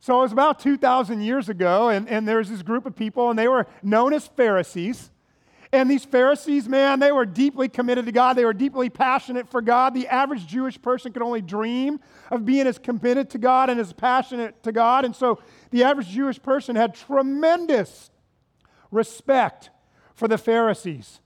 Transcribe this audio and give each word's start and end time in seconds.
So 0.00 0.18
it 0.18 0.22
was 0.22 0.32
about 0.32 0.60
2,000 0.60 1.20
years 1.20 1.50
ago, 1.50 1.90
and, 1.90 2.08
and 2.08 2.26
there 2.26 2.38
was 2.38 2.48
this 2.48 2.62
group 2.62 2.86
of 2.86 2.96
people, 2.96 3.28
and 3.28 3.38
they 3.38 3.48
were 3.48 3.66
known 3.82 4.14
as 4.14 4.26
Pharisees. 4.26 5.10
And 5.72 5.90
these 5.90 6.04
Pharisees, 6.04 6.68
man, 6.68 6.98
they 6.98 7.12
were 7.12 7.26
deeply 7.26 7.68
committed 7.68 8.06
to 8.06 8.12
God. 8.12 8.32
They 8.32 8.46
were 8.46 8.54
deeply 8.54 8.88
passionate 8.88 9.48
for 9.48 9.60
God. 9.60 9.94
The 9.94 10.08
average 10.08 10.46
Jewish 10.46 10.80
person 10.80 11.12
could 11.12 11.22
only 11.22 11.42
dream 11.42 12.00
of 12.30 12.44
being 12.44 12.66
as 12.66 12.78
committed 12.78 13.30
to 13.30 13.38
God 13.38 13.70
and 13.70 13.78
as 13.78 13.92
passionate 13.92 14.62
to 14.64 14.72
God. 14.72 15.04
And 15.04 15.14
so 15.14 15.38
the 15.70 15.84
average 15.84 16.08
Jewish 16.08 16.42
person 16.42 16.74
had 16.74 16.94
tremendous 16.94 18.10
respect 18.90 19.70
for 20.14 20.26
the 20.26 20.38
Pharisees 20.38 21.20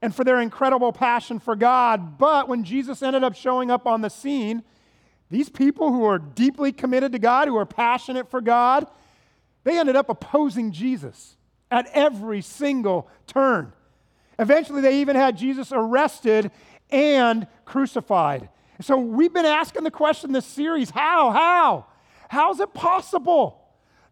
and 0.00 0.14
for 0.14 0.24
their 0.24 0.40
incredible 0.40 0.92
passion 0.92 1.38
for 1.38 1.54
God. 1.54 2.16
But 2.16 2.48
when 2.48 2.64
Jesus 2.64 3.02
ended 3.02 3.22
up 3.22 3.34
showing 3.34 3.70
up 3.70 3.86
on 3.86 4.00
the 4.00 4.08
scene, 4.08 4.62
these 5.30 5.48
people 5.48 5.92
who 5.92 6.04
are 6.04 6.18
deeply 6.18 6.72
committed 6.72 7.12
to 7.12 7.18
God, 7.18 7.48
who 7.48 7.56
are 7.56 7.66
passionate 7.66 8.28
for 8.28 8.40
God, 8.40 8.86
they 9.64 9.78
ended 9.78 9.96
up 9.96 10.08
opposing 10.08 10.72
Jesus 10.72 11.36
at 11.70 11.86
every 11.92 12.42
single 12.42 13.08
turn. 13.26 13.72
Eventually, 14.38 14.80
they 14.80 15.00
even 15.00 15.16
had 15.16 15.36
Jesus 15.36 15.70
arrested 15.72 16.50
and 16.90 17.46
crucified. 17.64 18.48
So 18.80 18.98
we've 18.98 19.32
been 19.32 19.46
asking 19.46 19.84
the 19.84 19.90
question 19.90 20.32
this 20.32 20.46
series 20.46 20.90
how? 20.90 21.30
How? 21.30 21.86
How 22.28 22.52
is 22.52 22.60
it 22.60 22.72
possible 22.72 23.60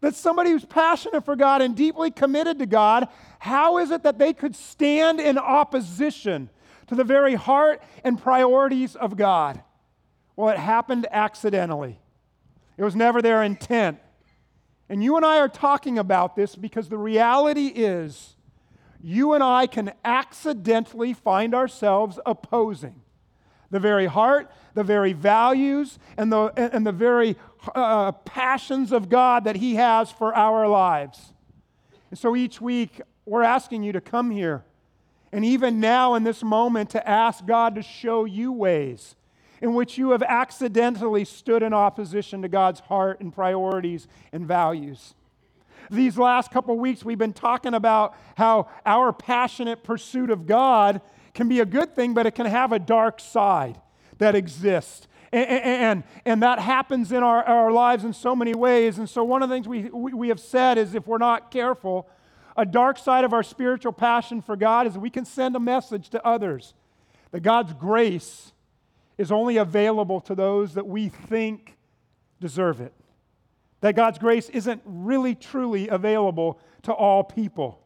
that 0.00 0.14
somebody 0.14 0.50
who's 0.50 0.64
passionate 0.64 1.24
for 1.24 1.34
God 1.34 1.62
and 1.62 1.74
deeply 1.74 2.10
committed 2.10 2.58
to 2.60 2.66
God, 2.66 3.08
how 3.38 3.78
is 3.78 3.90
it 3.90 4.04
that 4.04 4.18
they 4.18 4.32
could 4.32 4.54
stand 4.54 5.18
in 5.20 5.38
opposition 5.38 6.50
to 6.86 6.94
the 6.94 7.04
very 7.04 7.34
heart 7.34 7.82
and 8.04 8.20
priorities 8.20 8.94
of 8.94 9.16
God? 9.16 9.62
Well, 10.38 10.50
it 10.50 10.58
happened 10.58 11.08
accidentally, 11.10 11.98
it 12.76 12.84
was 12.84 12.94
never 12.94 13.20
their 13.20 13.42
intent. 13.42 13.98
And 14.88 15.02
you 15.02 15.16
and 15.16 15.26
I 15.26 15.38
are 15.38 15.48
talking 15.48 15.98
about 15.98 16.36
this 16.36 16.54
because 16.54 16.88
the 16.88 16.96
reality 16.96 17.66
is 17.66 18.36
you 19.02 19.32
and 19.32 19.42
I 19.42 19.66
can 19.66 19.90
accidentally 20.04 21.12
find 21.12 21.56
ourselves 21.56 22.20
opposing 22.24 23.02
the 23.70 23.80
very 23.80 24.06
heart, 24.06 24.48
the 24.74 24.84
very 24.84 25.12
values, 25.12 25.98
and 26.16 26.30
the, 26.30 26.52
and 26.56 26.86
the 26.86 26.92
very 26.92 27.34
uh, 27.74 28.12
passions 28.12 28.92
of 28.92 29.08
God 29.08 29.42
that 29.42 29.56
He 29.56 29.74
has 29.74 30.12
for 30.12 30.32
our 30.36 30.68
lives. 30.68 31.32
And 32.10 32.18
so 32.18 32.36
each 32.36 32.60
week, 32.60 33.00
we're 33.26 33.42
asking 33.42 33.82
you 33.82 33.90
to 33.90 34.00
come 34.00 34.30
here, 34.30 34.64
and 35.32 35.44
even 35.44 35.80
now 35.80 36.14
in 36.14 36.22
this 36.22 36.44
moment, 36.44 36.90
to 36.90 37.08
ask 37.08 37.44
God 37.44 37.74
to 37.74 37.82
show 37.82 38.24
you 38.24 38.52
ways 38.52 39.16
in 39.60 39.74
which 39.74 39.98
you 39.98 40.10
have 40.10 40.22
accidentally 40.22 41.24
stood 41.24 41.62
in 41.62 41.72
opposition 41.72 42.42
to 42.42 42.48
God's 42.48 42.80
heart 42.80 43.20
and 43.20 43.32
priorities 43.32 44.06
and 44.32 44.46
values. 44.46 45.14
These 45.90 46.18
last 46.18 46.50
couple 46.50 46.78
weeks, 46.78 47.04
we've 47.04 47.18
been 47.18 47.32
talking 47.32 47.74
about 47.74 48.14
how 48.36 48.68
our 48.84 49.12
passionate 49.12 49.82
pursuit 49.82 50.30
of 50.30 50.46
God 50.46 51.00
can 51.34 51.48
be 51.48 51.60
a 51.60 51.66
good 51.66 51.94
thing, 51.94 52.14
but 52.14 52.26
it 52.26 52.34
can 52.34 52.46
have 52.46 52.72
a 52.72 52.78
dark 52.78 53.20
side 53.20 53.80
that 54.18 54.34
exists. 54.34 55.06
And, 55.32 55.48
and, 55.48 56.04
and, 56.24 56.42
that 56.42 56.58
happens 56.58 57.12
in 57.12 57.22
our, 57.22 57.44
our 57.44 57.70
lives 57.70 58.04
in 58.04 58.14
so 58.14 58.34
many 58.34 58.54
ways. 58.54 58.98
And 58.98 59.08
so, 59.08 59.22
one 59.24 59.42
of 59.42 59.50
the 59.50 59.54
things 59.54 59.68
we, 59.68 59.82
we, 59.90 60.14
we 60.14 60.28
have 60.28 60.40
said 60.40 60.78
is 60.78 60.94
if 60.94 61.06
we're 61.06 61.18
not 61.18 61.50
careful, 61.50 62.08
a 62.56 62.64
dark 62.64 62.98
side 62.98 63.24
of 63.24 63.34
our 63.34 63.42
spiritual 63.42 63.92
passion 63.92 64.40
for 64.40 64.56
God 64.56 64.86
is 64.86 64.96
we 64.96 65.10
can 65.10 65.26
send 65.26 65.54
a 65.54 65.60
message 65.60 66.08
to 66.10 66.26
others 66.26 66.72
that 67.30 67.40
God's 67.40 67.74
grace 67.74 68.52
is 69.18 69.30
only 69.30 69.58
available 69.58 70.20
to 70.22 70.34
those 70.34 70.74
that 70.74 70.86
we 70.86 71.08
think 71.08 71.76
deserve 72.40 72.80
it 72.80 72.94
that 73.80 73.94
God's 73.94 74.18
grace 74.18 74.48
isn't 74.50 74.82
really 74.84 75.34
truly 75.34 75.88
available 75.88 76.58
to 76.82 76.92
all 76.92 77.22
people. 77.22 77.80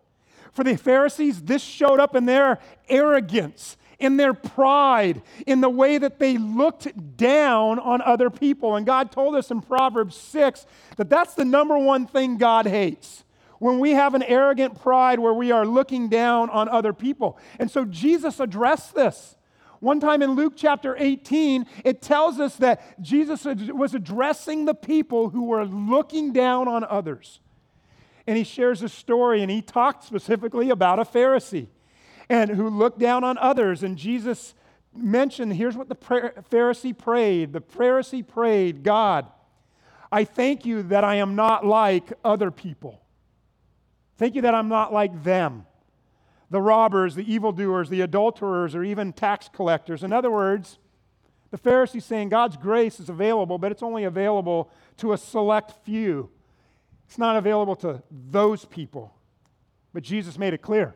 For 0.52 0.64
the 0.64 0.76
Pharisees, 0.76 1.42
this 1.42 1.62
showed 1.62 2.00
up 2.00 2.14
in 2.14 2.26
their 2.26 2.58
arrogance, 2.88 3.76
in 3.98 4.16
their 4.16 4.34
pride, 4.34 5.22
in 5.46 5.60
the 5.60 5.70
way 5.70 5.98
that 5.98 6.18
they 6.18 6.36
looked 6.36 7.16
down 7.16 7.78
on 7.78 8.02
other 8.02 8.30
people. 8.30 8.76
And 8.76 8.84
God 8.84 9.12
told 9.12 9.34
us 9.34 9.50
in 9.50 9.60
Proverbs 9.62 10.16
6 10.16 10.66
that 10.96 11.08
that's 11.08 11.34
the 11.34 11.44
number 11.44 11.78
one 11.78 12.06
thing 12.06 12.36
God 12.36 12.66
hates. 12.66 13.24
When 13.58 13.78
we 13.78 13.92
have 13.92 14.14
an 14.14 14.24
arrogant 14.24 14.80
pride 14.82 15.20
where 15.20 15.32
we 15.32 15.52
are 15.52 15.64
looking 15.64 16.08
down 16.08 16.50
on 16.50 16.68
other 16.68 16.92
people. 16.92 17.38
And 17.58 17.70
so 17.70 17.84
Jesus 17.84 18.40
addressed 18.40 18.94
this. 18.94 19.36
One 19.82 19.98
time 19.98 20.22
in 20.22 20.36
Luke 20.36 20.52
chapter 20.54 20.94
18, 20.96 21.66
it 21.84 22.02
tells 22.02 22.38
us 22.38 22.54
that 22.58 23.02
Jesus 23.02 23.44
was 23.44 23.96
addressing 23.96 24.64
the 24.64 24.74
people 24.74 25.30
who 25.30 25.46
were 25.46 25.64
looking 25.64 26.32
down 26.32 26.68
on 26.68 26.84
others. 26.84 27.40
And 28.24 28.38
he 28.38 28.44
shares 28.44 28.82
a 28.82 28.88
story, 28.88 29.42
and 29.42 29.50
he 29.50 29.60
talked 29.60 30.04
specifically 30.04 30.70
about 30.70 31.00
a 31.00 31.02
Pharisee 31.02 31.66
and 32.28 32.48
who 32.52 32.68
looked 32.68 33.00
down 33.00 33.24
on 33.24 33.36
others. 33.38 33.82
And 33.82 33.98
Jesus 33.98 34.54
mentioned 34.94 35.52
here's 35.54 35.76
what 35.76 35.88
the 35.88 35.96
Pharisee 35.96 36.96
prayed. 36.96 37.52
The 37.52 37.60
Pharisee 37.60 38.24
prayed, 38.24 38.84
God, 38.84 39.26
I 40.12 40.22
thank 40.22 40.64
you 40.64 40.84
that 40.84 41.02
I 41.02 41.16
am 41.16 41.34
not 41.34 41.66
like 41.66 42.12
other 42.24 42.52
people. 42.52 43.02
Thank 44.16 44.36
you 44.36 44.42
that 44.42 44.54
I'm 44.54 44.68
not 44.68 44.92
like 44.92 45.24
them 45.24 45.66
the 46.52 46.60
robbers, 46.60 47.14
the 47.14 47.32
evildoers, 47.32 47.88
the 47.88 48.02
adulterers, 48.02 48.74
or 48.74 48.84
even 48.84 49.10
tax 49.14 49.48
collectors. 49.50 50.04
In 50.04 50.12
other 50.12 50.30
words, 50.30 50.78
the 51.50 51.56
Pharisees 51.56 52.04
saying 52.04 52.28
God's 52.28 52.58
grace 52.58 53.00
is 53.00 53.08
available, 53.08 53.56
but 53.56 53.72
it's 53.72 53.82
only 53.82 54.04
available 54.04 54.70
to 54.98 55.14
a 55.14 55.18
select 55.18 55.72
few. 55.82 56.28
It's 57.08 57.16
not 57.16 57.36
available 57.36 57.74
to 57.76 58.02
those 58.10 58.66
people. 58.66 59.14
But 59.94 60.02
Jesus 60.02 60.38
made 60.38 60.52
it 60.52 60.60
clear 60.60 60.94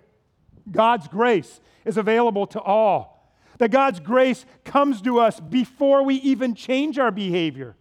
God's 0.71 1.09
grace 1.09 1.61
is 1.87 1.97
available 1.97 2.47
to 2.49 2.61
all. 2.61 3.33
That 3.56 3.71
God's 3.71 3.99
grace 3.99 4.45
comes 4.62 5.00
to 5.03 5.21
us 5.21 5.41
before 5.41 6.03
we 6.03 6.16
even 6.16 6.55
change 6.55 6.99
our 6.99 7.11
behavior. 7.11 7.77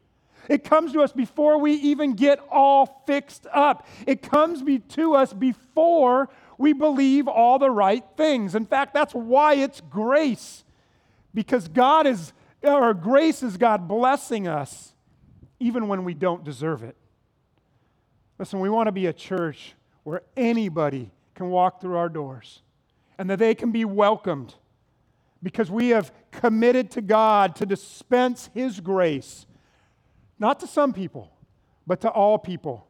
It 0.48 0.64
comes 0.64 0.94
to 0.94 1.02
us 1.02 1.12
before 1.12 1.58
we 1.58 1.74
even 1.74 2.14
get 2.14 2.40
all 2.50 3.04
fixed 3.06 3.48
up. 3.52 3.86
It 4.08 4.22
comes 4.22 4.64
to 4.90 5.16
us 5.16 5.34
before 5.34 6.30
we 6.58 6.74
believe 6.74 7.28
all 7.28 7.60
the 7.60 7.72
right 7.72 8.04
things. 8.16 8.56
In 8.56 8.66
fact, 8.66 8.94
that's 8.94 9.14
why 9.14 9.56
it's 9.56 9.82
grace, 9.82 10.64
because 11.34 11.68
God 11.68 12.08
is, 12.08 12.34
or 12.64 12.94
grace 12.94 13.44
is 13.44 13.58
God 13.58 13.88
blessing 13.88 14.48
us 14.48 14.94
even 15.60 15.88
when 15.88 16.04
we 16.04 16.14
don't 16.14 16.44
deserve 16.44 16.84
it. 16.84 16.96
Listen, 18.38 18.60
we 18.60 18.70
want 18.70 18.88
to 18.88 18.92
be 18.92 19.06
a 19.06 19.14
church 19.14 19.74
where 20.04 20.22
anybody 20.36 21.12
can 21.34 21.50
walk 21.50 21.82
through 21.82 21.98
our 21.98 22.10
doors 22.10 22.62
and 23.18 23.30
that 23.30 23.40
they 23.40 23.56
can 23.56 23.72
be 23.72 23.86
welcomed 23.86 24.56
because 25.42 25.72
we 25.72 25.90
have 25.90 26.12
committed 26.32 26.92
to 26.92 27.02
God 27.02 27.56
to 27.58 27.66
dispense 27.66 28.50
His 28.54 28.80
grace, 28.80 29.46
not 30.40 30.60
to 30.60 30.68
some 30.68 30.92
people, 30.92 31.32
but 31.88 32.02
to 32.02 32.10
all 32.10 32.38
people. 32.38 32.88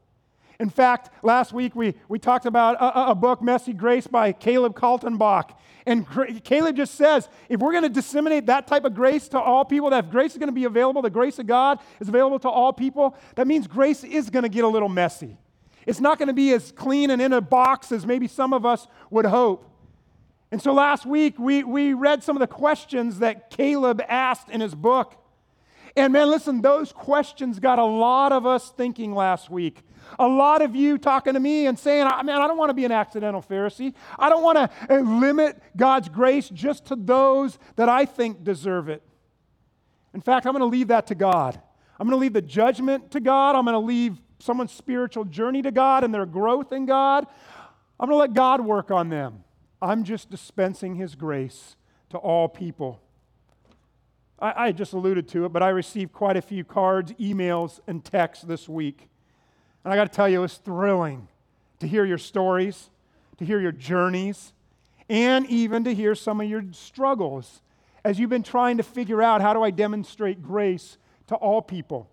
In 0.60 0.70
fact, 0.70 1.10
last 1.24 1.54
week 1.54 1.76
we, 1.76 1.96
we 2.08 2.20
talked 2.20 2.46
about 2.46 2.76
a, 2.76 3.12
a 3.12 3.16
book, 3.16 3.42
Messy 3.42 3.74
Grace, 3.74 4.08
by 4.08 4.32
Caleb 4.32 4.76
Kaltenbach. 4.76 5.52
And 5.86 6.08
Caleb 6.44 6.78
just 6.78 6.96
says 6.96 7.30
if 7.50 7.60
we're 7.60 7.72
going 7.72 7.84
to 7.84 7.90
disseminate 7.90 8.48
that 8.48 8.66
type 8.68 8.86
of 8.86 8.96
grace 8.96 9.28
to 9.30 9.40
all 9.40 9.66
people, 9.66 9.90
that 9.92 10.10
grace 10.10 10.32
is 10.32 10.38
going 10.38 10.48
to 10.48 10.54
be 10.54 10.64
available, 10.64 11.02
the 11.02 11.10
grace 11.10 11.38
of 11.38 11.46
God 11.46 11.80
is 12.00 12.10
available 12.10 12.40
to 12.40 12.50
all 12.50 12.74
people, 12.74 13.16
that 13.36 13.48
means 13.48 13.68
grace 13.68 14.04
is 14.04 14.30
going 14.30 14.44
to 14.44 14.50
get 14.50 14.64
a 14.64 14.68
little 14.68 14.90
messy. 14.90 15.38
It's 15.86 16.00
not 16.00 16.18
going 16.18 16.28
to 16.28 16.34
be 16.34 16.52
as 16.54 16.72
clean 16.72 17.12
and 17.12 17.22
in 17.22 17.34
a 17.34 17.42
box 17.42 17.92
as 17.92 18.06
maybe 18.06 18.28
some 18.28 18.54
of 18.54 18.66
us 18.66 18.88
would 19.12 19.26
hope. 19.26 19.70
And 20.52 20.62
so 20.62 20.74
last 20.74 21.06
week 21.06 21.38
we, 21.38 21.64
we 21.64 21.94
read 21.94 22.24
some 22.24 22.36
of 22.36 22.40
the 22.40 22.48
questions 22.48 23.20
that 23.20 23.52
Caleb 23.52 24.02
asked 24.08 24.50
in 24.50 24.62
his 24.62 24.74
book. 24.74 25.22
And 25.96 26.12
man, 26.14 26.30
listen, 26.30 26.62
those 26.62 26.92
questions 26.92 27.60
got 27.60 27.80
a 27.80 27.86
lot 27.86 28.32
of 28.32 28.46
us 28.46 28.72
thinking 28.72 29.14
last 29.14 29.50
week. 29.50 29.82
A 30.20 30.28
lot 30.28 30.62
of 30.62 30.76
you 30.76 30.98
talking 30.98 31.34
to 31.34 31.40
me 31.40 31.68
and 31.68 31.78
saying, 31.78 32.06
man, 32.24 32.42
I 32.42 32.48
don't 32.48 32.58
want 32.58 32.70
to 32.70 32.74
be 32.74 32.86
an 32.86 32.92
accidental 32.92 33.42
Pharisee. 33.42 33.94
I 34.18 34.30
don't 34.30 34.44
want 34.44 34.58
to 34.58 34.70
uh, 34.90 35.00
limit 35.00 35.62
God's 35.76 36.10
grace 36.10 36.50
just 36.50 36.86
to 36.88 36.96
those 36.96 37.58
that 37.76 37.90
I 37.90 38.06
think 38.06 38.44
deserve 38.44 38.90
it. 38.90 39.04
In 40.14 40.22
fact, 40.22 40.46
I'm 40.46 40.54
going 40.54 40.62
to 40.62 40.66
leave 40.66 40.88
that 40.88 41.08
to 41.08 41.16
God. 41.16 41.60
I'm 42.00 42.08
going 42.08 42.18
to 42.18 42.22
leave 42.22 42.34
the 42.34 42.42
judgment 42.42 43.12
to 43.12 43.20
God. 43.20 43.56
I'm 43.56 43.66
going 43.66 43.74
to 43.74 43.80
leave 43.80 44.18
someone's 44.40 44.72
spiritual 44.72 45.26
journey 45.26 45.62
to 45.62 45.72
God 45.72 46.04
and 46.04 46.14
their 46.14 46.26
growth 46.26 46.72
in 46.72 46.86
God. 46.86 47.26
I'm 48.00 48.10
going 48.10 48.16
to 48.16 48.22
let 48.22 48.34
God 48.34 48.62
work 48.62 48.92
on 48.92 49.10
them. 49.10 49.44
I'm 49.82 50.04
just 50.04 50.30
dispensing 50.30 50.96
His 50.96 51.16
grace 51.16 51.76
to 52.10 52.18
all 52.18 52.48
people. 52.48 53.02
I, 54.40 54.68
I 54.68 54.72
just 54.72 54.94
alluded 54.94 55.28
to 55.30 55.46
it, 55.46 55.50
but 55.50 55.64
I 55.64 55.70
received 55.70 56.12
quite 56.14 56.38
a 56.38 56.42
few 56.42 56.64
cards, 56.64 57.12
emails, 57.14 57.80
and 57.88 58.04
texts 58.04 58.44
this 58.44 58.68
week 58.68 59.10
and 59.86 59.94
I 59.94 59.96
got 59.96 60.12
to 60.12 60.16
tell 60.16 60.28
you, 60.28 60.40
it 60.40 60.42
was 60.42 60.56
thrilling 60.58 61.28
to 61.80 61.88
hear 61.88 62.04
your 62.04 62.18
stories, 62.18 62.90
to 63.38 63.46
hear 63.46 63.60
your 63.60 63.72
journeys, 63.72 64.52
and 65.08 65.46
even 65.46 65.84
to 65.84 65.94
hear 65.94 66.16
some 66.16 66.42
of 66.42 66.50
your 66.50 66.66
struggles 66.72 67.62
as 68.04 68.20
you've 68.20 68.32
been 68.32 68.44
trying 68.44 68.78
to 68.78 68.84
figure 68.84 69.22
out 69.22 69.42
how 69.42 69.54
do 69.54 69.62
I 69.62 69.70
demonstrate 69.70 70.42
grace 70.42 70.98
to 71.28 71.36
all 71.36 71.62
people. 71.62 72.10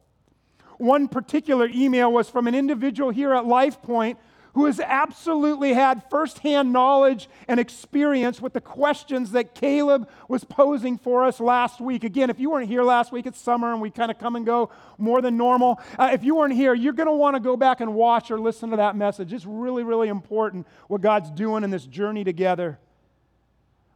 one 0.76 1.08
particular 1.08 1.68
email 1.72 2.12
was 2.12 2.28
from 2.28 2.46
an 2.46 2.54
individual 2.54 3.10
here 3.10 3.32
at 3.32 3.46
Life 3.46 3.80
Point 3.82 4.18
who 4.54 4.66
has 4.66 4.80
absolutely 4.80 5.72
had 5.72 6.02
firsthand 6.10 6.72
knowledge 6.72 7.28
and 7.48 7.58
experience 7.58 8.40
with 8.40 8.52
the 8.52 8.60
questions 8.60 9.32
that 9.32 9.54
Caleb 9.54 10.08
was 10.28 10.44
posing 10.44 10.98
for 10.98 11.24
us 11.24 11.40
last 11.40 11.80
week. 11.80 12.04
Again, 12.04 12.28
if 12.28 12.38
you 12.38 12.50
weren't 12.50 12.68
here 12.68 12.82
last 12.82 13.12
week, 13.12 13.26
it's 13.26 13.40
summer 13.40 13.72
and 13.72 13.80
we 13.80 13.90
kind 13.90 14.10
of 14.10 14.18
come 14.18 14.36
and 14.36 14.44
go 14.44 14.70
more 14.98 15.22
than 15.22 15.36
normal. 15.36 15.80
Uh, 15.98 16.10
if 16.12 16.22
you 16.22 16.34
weren't 16.34 16.54
here, 16.54 16.74
you're 16.74 16.92
going 16.92 17.06
to 17.06 17.12
want 17.12 17.34
to 17.34 17.40
go 17.40 17.56
back 17.56 17.80
and 17.80 17.94
watch 17.94 18.30
or 18.30 18.38
listen 18.38 18.70
to 18.70 18.76
that 18.76 18.94
message. 18.94 19.32
It's 19.32 19.46
really, 19.46 19.84
really 19.84 20.08
important 20.08 20.66
what 20.86 21.00
God's 21.00 21.30
doing 21.30 21.64
in 21.64 21.70
this 21.70 21.86
journey 21.86 22.24
together. 22.24 22.78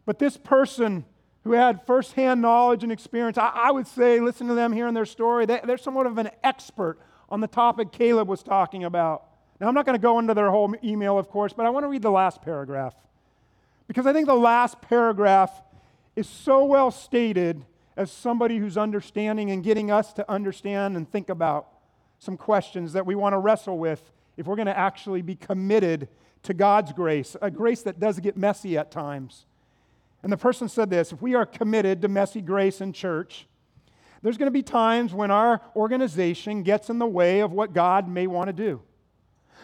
But 0.07 0.19
this 0.19 0.39
person, 0.39 1.05
who 1.45 1.53
had 1.53 1.85
firsthand 1.87 2.41
knowledge 2.41 2.83
and 2.83 2.91
experience, 2.91 3.37
I, 3.39 3.51
I, 3.55 3.71
would 3.71 3.87
say, 3.87 4.21
listen 4.21 4.49
to 4.49 4.55
them 4.55 4.73
hearing 4.73 4.95
their 4.95 5.05
story, 5.05 5.47
they, 5.47 5.61
they're 5.63 5.79
somewhat 5.79 6.07
of 6.07 6.19
an 6.19 6.31
expert 6.43 6.99
on 7.29 7.41
the 7.41 7.47
topic 7.47 7.93
Caleb 7.93 8.27
was 8.27 8.43
talking 8.43 8.85
about. 8.85 9.26
Now, 9.61 9.69
I'm 9.69 9.75
not 9.75 9.87
going 9.87 9.99
to 9.99 10.03
go 10.03 10.19
into 10.19 10.35
their 10.35 10.51
whole 10.51 10.75
email, 10.85 11.19
of 11.19 11.29
course, 11.29 11.53
but 11.53 11.65
I 11.65 11.71
want 11.71 11.85
to 11.85 11.89
read 11.89 12.03
the 12.03 12.11
last 12.11 12.43
paragraph. 12.43 12.95
Because 13.89 14.07
I 14.07 14.13
think 14.13 14.27
the 14.27 14.35
last 14.35 14.81
paragraph 14.83 15.63
is 16.15 16.29
so 16.29 16.65
well 16.65 16.91
stated 16.91 17.65
as 17.97 18.13
somebody 18.13 18.59
who's 18.59 18.77
understanding 18.77 19.51
and 19.51 19.65
getting 19.65 19.91
us 19.91 20.13
to 20.15 20.31
understand 20.31 20.97
and 20.97 21.11
think 21.11 21.31
about 21.31 21.69
some 22.19 22.37
questions 22.37 22.93
that 22.93 23.07
we 23.07 23.15
want 23.15 23.33
to 23.33 23.39
wrestle 23.39 23.79
with 23.79 24.13
if 24.37 24.47
we're 24.47 24.57
going 24.57 24.67
to 24.67 24.79
actually 24.79 25.23
be 25.23 25.35
committed 25.35 26.09
to 26.43 26.55
God's 26.55 26.93
grace, 26.93 27.37
a 27.41 27.51
grace 27.51 27.83
that 27.83 27.99
does 27.99 28.21
get 28.21 28.37
messy 28.37 28.77
at 28.77 28.91
times. 28.91 29.47
And 30.23 30.33
the 30.33 30.37
person 30.37 30.69
said 30.69 30.91
this 30.91 31.13
if 31.13 31.23
we 31.23 31.35
are 31.35 31.47
committed 31.47 32.03
to 32.03 32.09
messy 32.09 32.43
grace 32.43 32.81
in 32.81 32.93
church, 32.93 33.47
there's 34.23 34.37
going 34.37 34.47
to 34.47 34.53
be 34.53 34.63
times 34.63 35.15
when 35.15 35.31
our 35.31 35.61
organization 35.75 36.63
gets 36.63 36.91
in 36.91 36.99
the 36.99 37.07
way 37.07 37.41
of 37.41 37.53
what 37.53 37.73
God 37.73 38.09
may 38.09 38.27
want 38.27 38.49
to 38.49 38.53
do. 38.53 38.83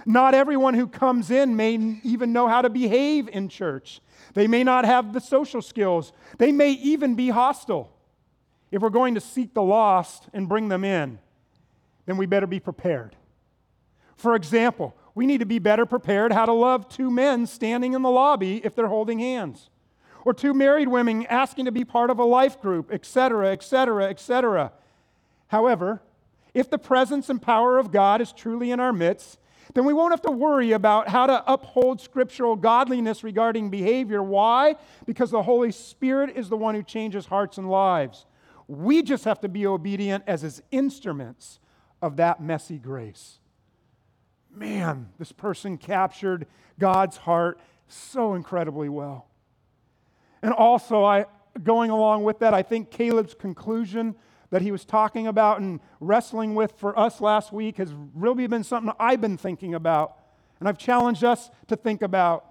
Not 0.05 0.35
everyone 0.35 0.75
who 0.75 0.87
comes 0.87 1.31
in 1.31 1.57
may 1.57 1.75
even 2.03 2.33
know 2.33 2.49
how 2.49 2.63
to 2.63 2.71
behave 2.71 3.29
in 3.29 3.49
church. 3.49 4.01
They 4.35 4.47
may 4.47 4.65
not 4.65 4.85
have 4.85 5.13
the 5.13 5.21
social 5.21 5.63
skills. 5.63 6.13
They 6.39 6.53
may 6.53 6.73
even 6.73 7.15
be 7.15 7.29
hostile. 7.29 7.93
If 8.71 8.83
we're 8.83 8.91
going 8.91 9.15
to 9.15 9.21
seek 9.21 9.55
the 9.55 9.63
lost 9.63 10.29
and 10.33 10.49
bring 10.49 10.69
them 10.69 10.83
in, 10.83 11.19
then 12.07 12.17
we 12.17 12.27
better 12.27 12.47
be 12.47 12.59
prepared. 12.59 13.15
For 14.17 14.35
example, 14.35 14.97
we 15.15 15.27
need 15.27 15.39
to 15.39 15.47
be 15.47 15.59
better 15.59 15.85
prepared 15.85 16.33
how 16.33 16.47
to 16.47 16.53
love 16.53 16.89
two 16.89 17.11
men 17.11 17.47
standing 17.47 17.93
in 17.93 18.03
the 18.03 18.11
lobby 18.11 18.65
if 18.65 18.75
they're 18.75 18.87
holding 18.87 19.19
hands, 19.19 19.69
or 20.25 20.33
two 20.33 20.55
married 20.55 20.89
women 20.89 21.27
asking 21.27 21.67
to 21.67 21.73
be 21.73 21.85
part 21.85 22.09
of 22.09 22.19
a 22.19 22.25
life 22.25 22.61
group, 22.61 22.91
etc., 22.91 23.53
etc., 23.53 24.09
etc. 24.09 24.73
However, 25.49 26.01
if 26.55 26.71
the 26.71 26.79
presence 26.79 27.29
and 27.29 27.41
power 27.41 27.79
of 27.79 27.93
God 27.93 28.21
is 28.21 28.33
truly 28.33 28.71
in 28.71 28.81
our 28.81 28.93
midst, 28.93 29.39
then 29.75 29.85
we 29.85 29.93
won't 29.93 30.13
have 30.13 30.23
to 30.23 30.31
worry 30.31 30.73
about 30.73 31.09
how 31.09 31.27
to 31.27 31.43
uphold 31.51 32.01
scriptural 32.01 32.57
godliness 32.57 33.25
regarding 33.25 33.71
behavior. 33.71 34.23
Why? 34.23 34.77
Because 35.07 35.31
the 35.31 35.43
Holy 35.43 35.73
Spirit 35.73 36.37
is 36.37 36.49
the 36.49 36.57
one 36.57 36.75
who 36.75 36.83
changes 36.83 37.27
hearts 37.27 37.59
and 37.59 37.71
lives. 37.71 38.27
We 38.69 39.03
just 39.03 39.25
have 39.25 39.41
to 39.41 39.49
be 39.49 39.67
obedient 39.67 40.25
as 40.27 40.43
his 40.43 40.63
instruments 40.71 41.59
of 42.01 42.17
that 42.17 42.43
messy 42.43 42.79
grace. 42.79 43.39
Man, 44.55 45.09
this 45.19 45.33
person 45.33 45.79
captured 45.79 46.47
God's 46.79 47.17
heart 47.17 47.59
so 47.89 48.35
incredibly 48.35 48.89
well. 48.89 49.29
And 50.43 50.53
also, 50.53 51.05
I 51.05 51.27
going 51.63 51.91
along 51.91 52.25
with 52.25 52.39
that, 52.41 52.55
I 52.55 52.63
think 52.63 52.91
Caleb's 52.91 53.35
conclusion 53.35 54.15
that 54.53 54.61
he 54.61 54.71
was 54.71 54.85
talking 54.85 55.27
about 55.27 55.61
and 55.61 55.81
wrestling 55.99 56.55
with 56.55 56.73
for 56.77 56.97
us 56.97 57.23
last 57.23 57.55
week 57.55 57.79
has 57.79 57.95
really 58.15 58.47
been 58.47 58.63
something 58.63 58.93
I've 59.01 59.21
been 59.21 59.39
thinking 59.39 59.75
about. 59.75 60.19
And 60.61 60.69
I've 60.69 60.77
challenged 60.77 61.25
us 61.25 61.51
to 61.69 61.75
think 61.75 62.03
about 62.03 62.45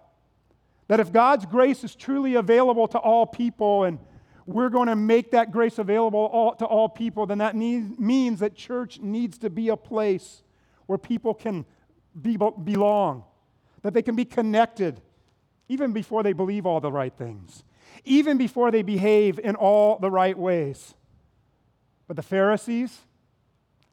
that 0.87 0.99
if 0.99 1.13
God's 1.13 1.45
grace 1.45 1.83
is 1.83 1.93
truly 1.93 2.33
available 2.33 2.87
to 2.87 2.97
all 2.97 3.27
people 3.27 3.83
and 3.83 3.99
we're 4.47 4.69
going 4.69 4.87
to 4.87 4.95
make 4.95 5.29
that 5.31 5.51
grace 5.51 5.77
available 5.77 6.27
all, 6.33 6.55
to 6.55 6.65
all 6.65 6.89
people, 6.89 7.27
then 7.27 7.37
that 7.37 7.55
need, 7.55 7.99
means 7.99 8.39
that 8.39 8.55
church 8.55 8.99
needs 8.99 9.37
to 9.37 9.51
be 9.51 9.69
a 9.69 9.77
place 9.77 10.41
where 10.87 10.97
people 10.97 11.35
can 11.35 11.65
be, 12.19 12.35
belong, 12.35 13.25
that 13.83 13.93
they 13.93 14.01
can 14.01 14.15
be 14.15 14.25
connected 14.25 14.99
even 15.69 15.93
before 15.93 16.23
they 16.23 16.33
believe 16.33 16.65
all 16.65 16.79
the 16.79 16.91
right 16.91 17.13
things, 17.15 17.63
even 18.05 18.39
before 18.39 18.71
they 18.71 18.81
behave 18.81 19.37
in 19.37 19.55
all 19.55 19.99
the 19.99 20.09
right 20.09 20.35
ways. 20.35 20.95
But 22.11 22.17
the 22.17 22.23
Pharisees, 22.23 22.99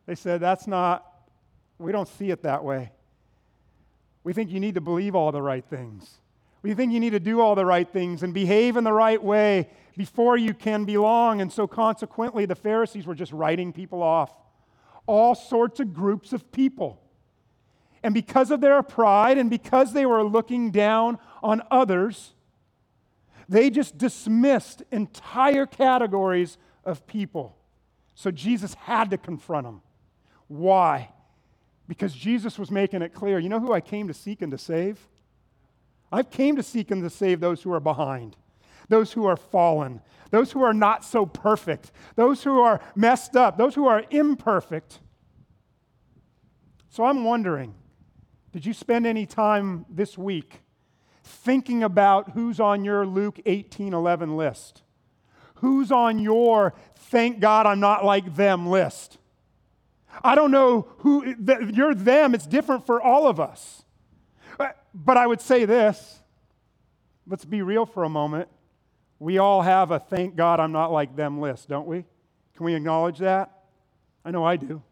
they 0.07 0.17
said, 0.17 0.41
that's 0.41 0.67
not, 0.67 1.07
we 1.79 1.93
don't 1.93 2.09
see 2.09 2.33
it 2.33 2.43
that 2.43 2.65
way. 2.65 2.91
We 4.25 4.33
think 4.33 4.51
you 4.51 4.59
need 4.59 4.75
to 4.75 4.81
believe 4.81 5.15
all 5.15 5.31
the 5.31 5.41
right 5.41 5.65
things. 5.65 6.15
We 6.63 6.75
think 6.75 6.93
you 6.93 6.99
need 6.99 7.11
to 7.11 7.21
do 7.21 7.41
all 7.41 7.55
the 7.55 7.65
right 7.65 7.89
things 7.89 8.25
and 8.25 8.35
behave 8.35 8.77
in 8.77 8.83
the 8.83 8.93
right 8.93 9.23
way 9.23 9.69
before 9.97 10.37
you 10.37 10.53
can 10.53 10.85
belong. 10.85 11.41
And 11.41 11.53
so, 11.53 11.69
consequently, 11.69 12.45
the 12.45 12.57
Pharisees 12.57 13.07
were 13.07 13.15
just 13.15 13.31
writing 13.31 13.73
people 13.73 14.03
off. 14.03 14.35
All 15.07 15.37
sorts 15.37 15.79
of 15.79 15.95
groups 15.95 16.33
of 16.33 16.51
people. 16.51 17.01
And 18.03 18.13
because 18.13 18.51
of 18.51 18.61
their 18.61 18.83
pride 18.83 19.39
and 19.39 19.49
because 19.49 19.93
they 19.93 20.07
were 20.07 20.25
looking 20.25 20.73
down 20.73 21.21
on 21.41 21.63
others, 21.71 22.35
they 23.49 23.71
just 23.71 23.97
dismissed 23.97 24.83
entire 24.91 25.67
categories 25.67 26.59
of 26.85 27.07
people. 27.07 27.55
So 28.19 28.33
Jesus 28.33 28.75
had 28.75 29.11
to 29.11 29.17
confront 29.17 29.65
him. 29.65 29.81
Why? 30.49 31.11
Because 31.87 32.13
Jesus 32.13 32.59
was 32.59 32.69
making 32.69 33.01
it 33.01 33.15
clear 33.15 33.39
you 33.39 33.49
know 33.49 33.61
who 33.61 33.73
I 33.73 33.81
came 33.81 34.09
to 34.09 34.15
seek 34.15 34.43
and 34.43 34.51
to 34.51 34.59
save? 34.59 34.99
I 36.11 36.25
came 36.25 36.57
to 36.57 36.65
seek 36.65 36.91
and 36.91 37.01
to 37.05 37.11
save 37.11 37.39
those 37.39 37.63
who 37.63 37.73
are 37.73 37.79
behind, 37.79 38.35
those 38.89 39.13
who 39.13 39.25
are 39.27 39.37
fallen, 39.37 40.01
those 40.33 40.51
who 40.51 40.65
are 40.65 40.75
not 40.75 41.05
so 41.05 41.27
perfect, 41.27 41.93
those 42.17 42.43
who 42.43 42.59
are 42.59 42.81
messed 42.97 43.37
up, 43.37 43.57
those 43.57 43.77
who 43.77 43.87
are 43.87 44.03
imperfect. 44.11 44.99
So 46.91 47.05
I'm 47.05 47.23
wondering 47.23 47.73
did 48.51 48.67
you 48.67 48.73
spend 48.73 49.07
any 49.07 49.27
time 49.27 49.87
this 49.89 50.19
week 50.19 50.63
thinking 51.23 51.85
about 51.85 52.33
who's 52.33 52.59
on 52.59 52.85
your 52.85 53.07
Luke 53.07 53.39
18 53.47 53.95
11 53.95 54.37
list? 54.37 54.83
Who's 55.61 55.91
on 55.93 56.19
your 56.19 56.75
thank 56.95 57.41
God 57.41 57.67
I'm 57.67 57.81
not 57.81 58.05
like 58.05 58.37
them 58.37 58.67
list? 58.69 59.19
I 60.23 60.35
don't 60.35 60.51
know 60.51 60.89
who, 60.99 61.35
you're 61.73 61.95
them, 61.95 62.35
it's 62.35 62.47
different 62.47 62.87
for 62.87 63.01
all 63.01 63.27
of 63.27 63.39
us. 63.39 63.85
But 64.95 65.17
I 65.17 65.27
would 65.27 65.41
say 65.41 65.65
this 65.65 66.21
let's 67.27 67.45
be 67.45 67.63
real 67.63 67.87
for 67.87 68.05
a 68.05 68.09
moment. 68.09 68.49
We 69.19 69.39
all 69.39 69.63
have 69.63 69.91
a 69.91 69.99
thank 69.99 70.35
God 70.35 70.61
I'm 70.61 70.73
not 70.73 70.91
like 70.91 71.15
them 71.15 71.41
list, 71.41 71.69
don't 71.69 71.87
we? 71.87 72.05
Can 72.57 72.65
we 72.65 72.75
acknowledge 72.75 73.19
that? 73.19 73.65
I 74.25 74.31
know 74.31 74.45
I 74.45 74.57
do. 74.57 74.83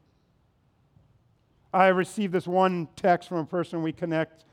I 1.72 1.88
received 1.88 2.32
this 2.32 2.46
one 2.46 2.88
text 2.96 3.28
from 3.28 3.38
a 3.38 3.44
person 3.44 3.82
we 3.82 3.92
connect 3.92 4.44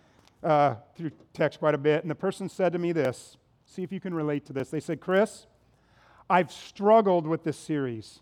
uh, 0.43 0.75
through 0.95 1.11
text 1.33 1.59
quite 1.59 1.75
a 1.75 1.77
bit, 1.77 2.03
and 2.03 2.11
the 2.11 2.15
person 2.15 2.49
said 2.49 2.73
to 2.73 2.79
me 2.79 2.91
this. 2.91 3.37
See 3.65 3.83
if 3.83 3.91
you 3.91 3.99
can 3.99 4.13
relate 4.13 4.45
to 4.47 4.53
this. 4.53 4.69
They 4.69 4.79
said, 4.79 4.99
Chris, 4.99 5.47
I've 6.29 6.51
struggled 6.51 7.27
with 7.27 7.43
this 7.43 7.57
series, 7.57 8.19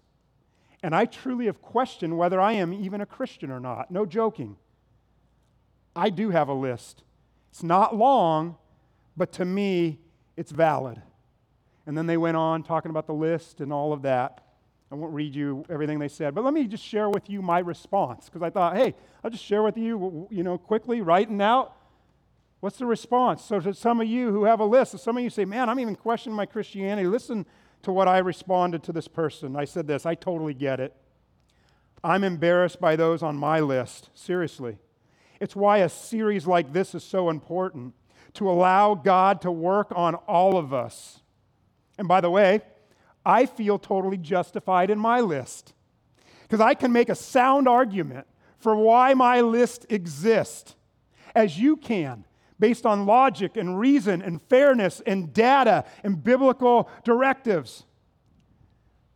and 0.84 0.96
I 0.96 1.06
truly 1.06 1.46
have 1.46 1.62
questioned 1.62 2.18
whether 2.18 2.40
I 2.40 2.54
am 2.54 2.74
even 2.74 3.02
a 3.02 3.06
Christian 3.06 3.52
or 3.52 3.60
not. 3.60 3.92
No 3.92 4.06
joking. 4.06 4.58
I 5.96 6.10
do 6.10 6.30
have 6.30 6.48
a 6.48 6.54
list. 6.54 7.04
It's 7.52 7.64
not 7.64 7.96
long, 7.96 8.56
but 9.16 9.32
to 9.34 9.46
me, 9.46 10.00
it's 10.38 10.52
valid. 10.52 11.02
And 11.86 11.98
then 11.98 12.08
they 12.08 12.18
went 12.18 12.38
on 12.38 12.64
talking 12.64 12.90
about 12.90 13.08
the 13.08 13.14
list 13.14 13.60
and 13.60 13.74
all 13.74 13.92
of 13.92 14.04
that. 14.04 14.44
I 14.92 14.96
won't 14.96 15.14
read 15.14 15.36
you 15.36 15.64
everything 15.70 16.00
they 16.00 16.10
said, 16.10 16.36
but 16.36 16.44
let 16.44 16.54
me 16.54 16.68
just 16.68 16.84
share 16.84 17.10
with 17.10 17.30
you 17.30 17.42
my 17.42 17.60
response 17.60 18.26
because 18.26 18.42
I 18.42 18.50
thought, 18.50 18.76
hey, 18.76 18.94
I'll 19.24 19.32
just 19.32 19.44
share 19.44 19.64
with 19.64 19.78
you, 19.78 20.28
you 20.30 20.44
know, 20.44 20.58
quickly, 20.58 21.02
writing 21.02 21.42
out. 21.42 21.76
What's 22.60 22.78
the 22.78 22.86
response? 22.86 23.44
So, 23.44 23.60
to 23.60 23.74
some 23.74 24.02
of 24.02 24.08
you 24.08 24.32
who 24.32 24.44
have 24.44 24.60
a 24.60 24.66
list, 24.66 25.00
some 25.00 25.18
of 25.18 25.24
you 25.24 25.30
say, 25.30 25.46
man, 25.46 25.70
I'm 25.70 25.80
even 25.80 25.96
questioning 25.96 26.36
my 26.36 26.46
Christianity. 26.46 27.08
Listen 27.08 27.46
to 27.84 27.92
what 27.92 28.08
I 28.08 28.20
responded 28.20 28.84
to 28.84 28.92
this 28.92 29.08
person. 29.08 29.56
I 29.56 29.66
said 29.66 29.88
this 29.88 30.06
I 30.06 30.16
totally 30.16 30.54
get 30.54 30.80
it. 30.80 30.96
I'm 32.04 32.24
embarrassed 32.24 32.80
by 32.80 32.96
those 32.96 33.22
on 33.22 33.36
my 33.36 33.60
list, 33.60 34.10
seriously. 34.14 34.78
It's 35.40 35.56
why 35.56 35.80
a 35.80 35.90
series 35.90 36.48
like 36.48 36.74
this 36.74 36.96
is 36.96 37.04
so 37.04 37.30
important 37.30 37.94
to 38.34 38.50
allow 38.50 38.96
God 38.96 39.42
to 39.42 39.52
work 39.52 39.92
on 39.96 40.16
all 40.16 40.58
of 40.58 40.74
us. 40.74 41.20
And 41.98 42.08
by 42.08 42.22
the 42.22 42.30
way, 42.30 42.62
I 43.26 43.46
feel 43.46 43.78
totally 43.78 44.18
justified 44.18 44.90
in 44.90 44.98
my 44.98 45.20
list 45.20 45.74
because 46.44 46.60
I 46.60 46.74
can 46.74 46.92
make 46.92 47.10
a 47.10 47.16
sound 47.16 47.68
argument 47.68 48.28
for 48.58 48.76
why 48.76 49.14
my 49.14 49.42
list 49.42 49.86
exists, 49.90 50.76
as 51.36 51.60
you 51.60 51.76
can 51.76 52.26
based 52.62 52.86
on 52.86 53.08
logic 53.08 53.58
and 53.58 53.78
reason 53.78 54.22
and 54.22 54.40
fairness 54.44 55.02
and 55.06 55.34
data 55.34 55.84
and 56.04 56.24
biblical 56.24 56.88
directives. 57.04 57.84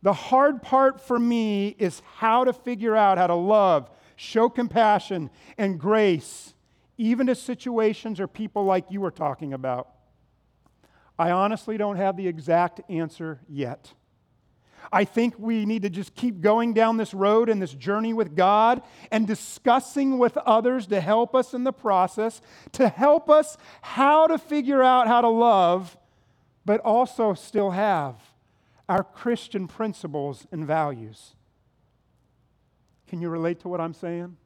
The 0.02 0.12
hard 0.12 0.62
part 0.62 1.00
for 1.00 1.18
me 1.18 1.68
is 1.78 2.02
how 2.16 2.44
to 2.44 2.52
figure 2.52 2.96
out 2.96 3.18
how 3.18 3.28
to 3.28 3.34
love, 3.34 3.88
show 4.16 4.48
compassion, 4.48 5.30
and 5.56 5.78
grace, 5.78 6.54
even 6.98 7.28
to 7.28 7.36
situations 7.36 8.18
or 8.18 8.26
people 8.26 8.64
like 8.64 8.90
you 8.90 9.00
were 9.00 9.12
talking 9.12 9.52
about. 9.52 9.90
I 11.16 11.30
honestly 11.30 11.78
don't 11.78 11.96
have 11.96 12.16
the 12.16 12.26
exact 12.26 12.80
answer 12.90 13.40
yet. 13.48 13.94
I 14.92 15.04
think 15.04 15.34
we 15.38 15.66
need 15.66 15.82
to 15.82 15.90
just 15.90 16.14
keep 16.14 16.40
going 16.40 16.72
down 16.72 16.96
this 16.96 17.12
road 17.12 17.48
and 17.48 17.60
this 17.60 17.72
journey 17.72 18.12
with 18.12 18.36
God 18.36 18.82
and 19.10 19.26
discussing 19.26 20.18
with 20.18 20.36
others 20.38 20.86
to 20.88 21.00
help 21.00 21.34
us 21.34 21.54
in 21.54 21.64
the 21.64 21.72
process, 21.72 22.40
to 22.72 22.88
help 22.88 23.28
us 23.28 23.56
how 23.82 24.26
to 24.26 24.38
figure 24.38 24.82
out 24.82 25.08
how 25.08 25.20
to 25.20 25.28
love, 25.28 25.96
but 26.64 26.80
also 26.80 27.34
still 27.34 27.70
have 27.70 28.16
our 28.88 29.02
Christian 29.02 29.66
principles 29.66 30.46
and 30.52 30.66
values. 30.66 31.34
Can 33.08 33.20
you 33.20 33.28
relate 33.28 33.60
to 33.60 33.68
what 33.68 33.80
I'm 33.80 33.94
saying? 33.94 34.36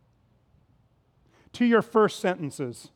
To 1.54 1.64
your 1.64 1.82
first 1.82 2.20
sentences. 2.20 2.90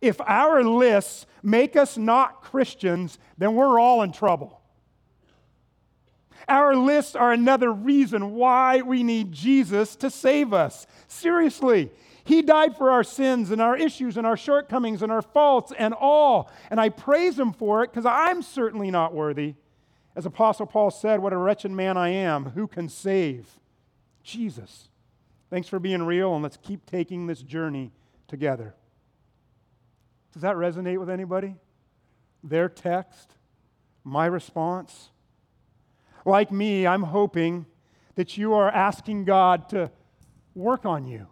If 0.00 0.20
our 0.22 0.62
lists 0.62 1.26
make 1.42 1.76
us 1.76 1.96
not 1.96 2.42
Christians, 2.42 3.18
then 3.38 3.54
we're 3.54 3.78
all 3.78 4.02
in 4.02 4.12
trouble. 4.12 4.59
Our 6.48 6.74
lists 6.74 7.14
are 7.14 7.32
another 7.32 7.72
reason 7.72 8.34
why 8.34 8.80
we 8.82 9.02
need 9.02 9.32
Jesus 9.32 9.96
to 9.96 10.10
save 10.10 10.52
us. 10.52 10.86
Seriously, 11.06 11.90
He 12.24 12.42
died 12.42 12.76
for 12.76 12.90
our 12.90 13.04
sins 13.04 13.50
and 13.50 13.60
our 13.60 13.76
issues 13.76 14.16
and 14.16 14.26
our 14.26 14.36
shortcomings 14.36 15.02
and 15.02 15.12
our 15.12 15.22
faults 15.22 15.72
and 15.78 15.94
all. 15.94 16.50
And 16.70 16.80
I 16.80 16.88
praise 16.88 17.38
Him 17.38 17.52
for 17.52 17.82
it 17.84 17.90
because 17.90 18.06
I'm 18.06 18.42
certainly 18.42 18.90
not 18.90 19.14
worthy. 19.14 19.54
As 20.16 20.26
Apostle 20.26 20.66
Paul 20.66 20.90
said, 20.90 21.20
What 21.20 21.32
a 21.32 21.36
wretched 21.36 21.70
man 21.70 21.96
I 21.96 22.10
am. 22.10 22.46
Who 22.50 22.66
can 22.66 22.88
save? 22.88 23.58
Jesus. 24.22 24.88
Thanks 25.50 25.68
for 25.68 25.78
being 25.78 26.02
real, 26.02 26.34
and 26.34 26.42
let's 26.42 26.56
keep 26.56 26.86
taking 26.86 27.26
this 27.26 27.42
journey 27.42 27.90
together. 28.28 28.74
Does 30.32 30.42
that 30.42 30.54
resonate 30.54 30.98
with 30.98 31.10
anybody? 31.10 31.56
Their 32.44 32.68
text? 32.68 33.32
My 34.04 34.26
response? 34.26 35.10
Like 36.24 36.52
me, 36.52 36.86
I'm 36.86 37.02
hoping 37.02 37.66
that 38.14 38.36
you 38.36 38.54
are 38.54 38.70
asking 38.70 39.24
God 39.24 39.68
to 39.70 39.90
work 40.54 40.84
on 40.84 41.06
you, 41.06 41.26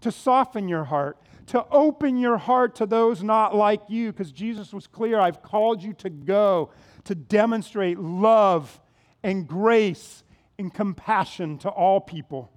to 0.00 0.12
soften 0.12 0.68
your 0.68 0.84
heart, 0.84 1.18
to 1.46 1.64
open 1.70 2.18
your 2.18 2.36
heart 2.36 2.74
to 2.76 2.86
those 2.86 3.22
not 3.22 3.54
like 3.54 3.82
you, 3.88 4.12
because 4.12 4.32
Jesus 4.32 4.72
was 4.72 4.86
clear 4.86 5.18
I've 5.18 5.42
called 5.42 5.82
you 5.82 5.92
to 5.94 6.10
go, 6.10 6.70
to 7.04 7.14
demonstrate 7.14 7.98
love 7.98 8.80
and 9.22 9.46
grace 9.46 10.24
and 10.58 10.72
compassion 10.72 11.58
to 11.58 11.68
all 11.68 12.00
people. 12.00 12.50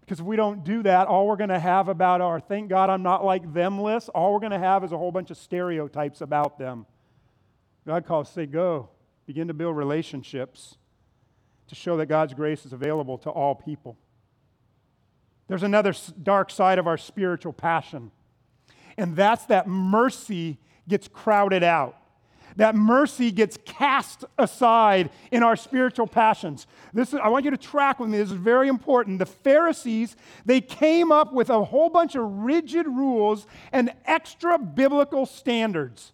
Because 0.00 0.20
if 0.20 0.26
we 0.26 0.36
don't 0.36 0.64
do 0.64 0.84
that, 0.84 1.08
all 1.08 1.26
we're 1.26 1.36
going 1.36 1.50
to 1.50 1.58
have 1.58 1.88
about 1.88 2.20
our 2.20 2.38
thank 2.38 2.68
God 2.70 2.90
I'm 2.90 3.02
not 3.02 3.24
like 3.24 3.52
them 3.52 3.80
list, 3.80 4.08
all 4.10 4.32
we're 4.32 4.40
going 4.40 4.52
to 4.52 4.58
have 4.58 4.84
is 4.84 4.92
a 4.92 4.98
whole 4.98 5.12
bunch 5.12 5.30
of 5.30 5.36
stereotypes 5.36 6.20
about 6.20 6.58
them. 6.58 6.86
God 7.86 8.06
calls, 8.06 8.30
say, 8.30 8.46
go. 8.46 8.90
Begin 9.26 9.48
to 9.48 9.54
build 9.54 9.76
relationships 9.76 10.76
to 11.68 11.74
show 11.74 11.96
that 11.96 12.06
God's 12.06 12.32
grace 12.32 12.64
is 12.64 12.72
available 12.72 13.18
to 13.18 13.30
all 13.30 13.54
people. 13.54 13.96
There's 15.48 15.62
another 15.62 15.92
dark 16.22 16.50
side 16.50 16.78
of 16.78 16.86
our 16.86 16.96
spiritual 16.96 17.52
passion, 17.52 18.10
and 18.96 19.16
that's 19.16 19.46
that 19.46 19.68
mercy 19.68 20.58
gets 20.88 21.08
crowded 21.08 21.62
out 21.62 21.96
that 22.56 22.74
mercy 22.74 23.30
gets 23.30 23.58
cast 23.64 24.24
aside 24.38 25.10
in 25.30 25.42
our 25.42 25.56
spiritual 25.56 26.06
passions. 26.06 26.66
This 26.92 27.12
is, 27.12 27.20
I 27.22 27.28
want 27.28 27.44
you 27.44 27.50
to 27.50 27.56
track 27.56 28.00
with 28.00 28.08
me. 28.08 28.18
This 28.18 28.30
is 28.30 28.36
very 28.36 28.68
important. 28.68 29.18
The 29.18 29.26
Pharisees, 29.26 30.16
they 30.44 30.60
came 30.60 31.12
up 31.12 31.32
with 31.32 31.50
a 31.50 31.64
whole 31.64 31.90
bunch 31.90 32.14
of 32.14 32.24
rigid 32.24 32.86
rules 32.86 33.46
and 33.72 33.92
extra 34.06 34.58
biblical 34.58 35.26
standards 35.26 36.12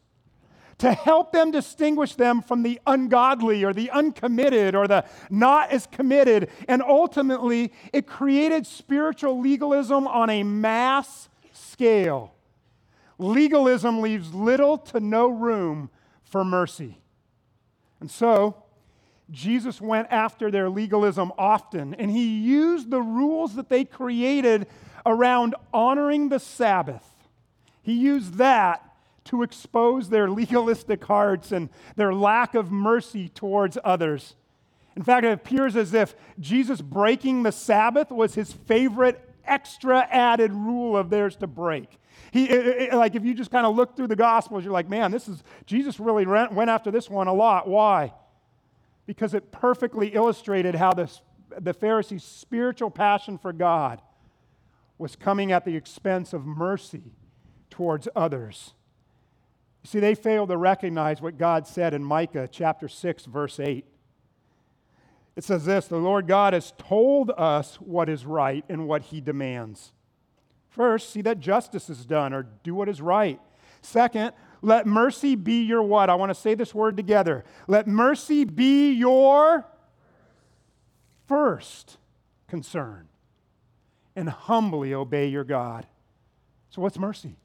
to 0.82 0.92
help 0.92 1.30
them 1.30 1.52
distinguish 1.52 2.16
them 2.16 2.42
from 2.42 2.64
the 2.64 2.80
ungodly 2.88 3.62
or 3.62 3.72
the 3.72 3.88
uncommitted 3.92 4.74
or 4.74 4.88
the 4.88 5.04
not 5.30 5.70
as 5.70 5.86
committed. 5.86 6.50
And 6.66 6.82
ultimately, 6.82 7.72
it 7.92 8.08
created 8.08 8.66
spiritual 8.66 9.40
legalism 9.40 10.08
on 10.08 10.28
a 10.28 10.42
mass 10.42 11.28
scale. 11.52 12.34
Legalism 13.16 14.00
leaves 14.00 14.34
little 14.34 14.76
to 14.76 14.98
no 14.98 15.28
room 15.28 15.88
for 16.24 16.44
mercy. 16.44 16.98
And 18.00 18.10
so, 18.10 18.64
Jesus 19.30 19.80
went 19.80 20.08
after 20.10 20.50
their 20.50 20.68
legalism 20.68 21.30
often, 21.38 21.94
and 21.94 22.10
he 22.10 22.40
used 22.40 22.90
the 22.90 23.00
rules 23.00 23.54
that 23.54 23.68
they 23.68 23.84
created 23.84 24.66
around 25.06 25.54
honoring 25.72 26.28
the 26.28 26.40
Sabbath. 26.40 27.08
He 27.82 27.92
used 27.92 28.34
that 28.38 28.91
to 29.24 29.42
expose 29.42 30.08
their 30.08 30.28
legalistic 30.28 31.04
hearts 31.04 31.52
and 31.52 31.68
their 31.96 32.12
lack 32.12 32.54
of 32.54 32.70
mercy 32.70 33.28
towards 33.28 33.78
others. 33.84 34.34
In 34.96 35.02
fact, 35.02 35.24
it 35.24 35.32
appears 35.32 35.76
as 35.76 35.94
if 35.94 36.14
Jesus 36.38 36.80
breaking 36.80 37.42
the 37.42 37.52
Sabbath 37.52 38.10
was 38.10 38.34
his 38.34 38.52
favorite 38.52 39.28
extra 39.44 40.06
added 40.10 40.52
rule 40.52 40.96
of 40.96 41.10
theirs 41.10 41.36
to 41.36 41.46
break. 41.46 41.98
He, 42.30 42.48
it, 42.48 42.66
it, 42.66 42.94
like 42.94 43.14
if 43.14 43.24
you 43.24 43.34
just 43.34 43.50
kind 43.50 43.66
of 43.66 43.74
look 43.74 43.96
through 43.96 44.08
the 44.08 44.16
Gospels, 44.16 44.64
you're 44.64 44.72
like, 44.72 44.88
man, 44.88 45.10
this 45.10 45.28
is, 45.28 45.42
Jesus 45.66 45.98
really 46.00 46.26
went 46.26 46.70
after 46.70 46.90
this 46.90 47.08
one 47.08 47.26
a 47.26 47.32
lot. 47.32 47.68
Why? 47.68 48.12
Because 49.06 49.34
it 49.34 49.50
perfectly 49.50 50.08
illustrated 50.08 50.74
how 50.74 50.92
this, 50.92 51.20
the 51.58 51.74
Pharisees' 51.74 52.24
spiritual 52.24 52.90
passion 52.90 53.38
for 53.38 53.52
God 53.52 54.00
was 54.98 55.16
coming 55.16 55.52
at 55.52 55.64
the 55.64 55.76
expense 55.76 56.32
of 56.32 56.46
mercy 56.46 57.02
towards 57.70 58.08
others. 58.14 58.74
You 59.82 59.88
see, 59.88 60.00
they 60.00 60.14
failed 60.14 60.50
to 60.50 60.56
recognize 60.56 61.20
what 61.20 61.38
God 61.38 61.66
said 61.66 61.92
in 61.94 62.04
Micah 62.04 62.48
chapter 62.50 62.88
6, 62.88 63.24
verse 63.26 63.58
8. 63.58 63.84
It 65.34 65.44
says 65.44 65.64
this 65.64 65.86
The 65.86 65.96
Lord 65.96 66.26
God 66.26 66.52
has 66.52 66.72
told 66.78 67.30
us 67.36 67.76
what 67.76 68.08
is 68.08 68.24
right 68.24 68.64
and 68.68 68.86
what 68.86 69.02
he 69.02 69.20
demands. 69.20 69.92
First, 70.68 71.10
see 71.10 71.22
that 71.22 71.40
justice 71.40 71.90
is 71.90 72.06
done 72.06 72.32
or 72.32 72.46
do 72.62 72.74
what 72.74 72.88
is 72.88 73.00
right. 73.00 73.40
Second, 73.82 74.32
let 74.62 74.86
mercy 74.86 75.34
be 75.34 75.62
your 75.64 75.82
what? 75.82 76.08
I 76.08 76.14
want 76.14 76.30
to 76.30 76.34
say 76.34 76.54
this 76.54 76.74
word 76.74 76.96
together. 76.96 77.44
Let 77.66 77.86
mercy 77.86 78.44
be 78.44 78.92
your 78.92 79.66
first 81.26 81.98
concern 82.46 83.08
and 84.14 84.28
humbly 84.28 84.94
obey 84.94 85.26
your 85.26 85.44
God. 85.44 85.86
So, 86.70 86.80
what's 86.80 86.98
mercy? 86.98 87.36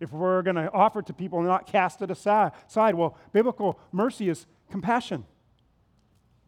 If 0.00 0.12
we're 0.12 0.42
going 0.42 0.56
to 0.56 0.72
offer 0.72 1.00
it 1.00 1.06
to 1.06 1.12
people 1.12 1.38
and 1.38 1.48
not 1.48 1.66
cast 1.66 2.02
it 2.02 2.10
aside, 2.10 2.52
well, 2.94 3.16
biblical 3.32 3.78
mercy 3.92 4.28
is 4.28 4.46
compassion, 4.70 5.24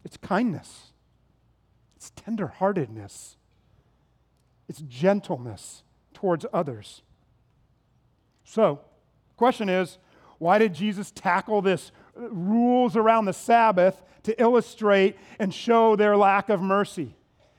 it's 0.03 0.17
kindness, 0.17 0.91
it's 1.95 2.11
tenderheartedness, 2.11 3.35
it's 4.67 4.81
gentleness, 4.81 5.83
towards 6.13 6.45
others. 6.53 7.01
So, 8.45 8.79
question 9.35 9.67
is, 9.67 9.97
why 10.37 10.57
did 10.57 10.73
Jesus 10.73 11.11
tackle 11.11 11.61
this 11.61 11.91
uh, 12.17 12.29
rules 12.29 12.95
around 12.95 13.25
the 13.25 13.33
Sabbath 13.33 14.01
to 14.23 14.41
illustrate 14.41 15.17
and 15.37 15.53
show 15.53 15.95
their 15.95 16.15
lack 16.15 16.47
of 16.47 16.61
mercy? 16.61 17.15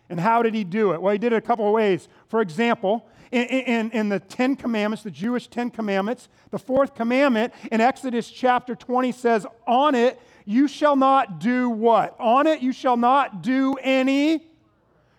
And 0.08 0.18
how 0.18 0.42
did 0.42 0.54
he 0.54 0.64
do 0.64 0.92
it? 0.92 1.02
Well, 1.02 1.12
he 1.12 1.18
did 1.18 1.32
it 1.32 1.36
a 1.36 1.40
couple 1.40 1.66
of 1.66 1.72
ways. 1.72 2.08
For 2.28 2.40
example, 2.40 3.06
in, 3.34 3.46
in, 3.46 3.90
in, 3.90 4.08
the 4.08 4.20
Ten 4.20 4.54
Commandments, 4.54 5.02
the 5.02 5.10
Jewish 5.10 5.48
Ten 5.48 5.68
Commandments, 5.68 6.28
the 6.50 6.58
fourth 6.58 6.94
commandment 6.94 7.52
in 7.72 7.80
Exodus 7.80 8.30
chapter 8.30 8.76
20 8.76 9.10
says, 9.10 9.44
On 9.66 9.94
it 9.96 10.20
you 10.44 10.68
shall 10.68 10.94
not 10.94 11.40
do 11.40 11.68
what? 11.68 12.14
On 12.20 12.46
it 12.46 12.62
you 12.62 12.72
shall 12.72 12.96
not 12.96 13.42
do 13.42 13.74
any, 13.82 14.46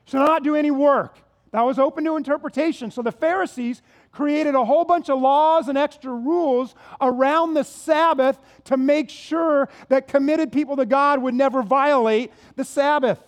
shall 0.06 0.26
not 0.26 0.44
do 0.44 0.56
any 0.56 0.72
work. 0.72 1.18
That 1.52 1.64
was 1.64 1.78
open 1.78 2.06
to 2.06 2.16
interpretation. 2.16 2.90
So 2.90 3.02
the 3.02 3.12
Pharisees 3.12 3.82
created 4.12 4.56
a 4.56 4.64
whole 4.64 4.86
bunch 4.86 5.10
of 5.10 5.20
laws 5.20 5.68
and 5.68 5.78
extra 5.78 6.14
rules 6.14 6.74
around 7.02 7.54
the 7.54 7.64
Sabbath 7.64 8.40
to 8.66 8.78
make 8.78 9.10
sure 9.10 9.68
that 9.90 10.08
committed 10.08 10.54
people 10.54 10.78
to 10.78 10.86
God 10.86 11.22
would 11.22 11.34
never 11.34 11.62
violate 11.62 12.32
the 12.56 12.64
Sabbath. 12.64 13.20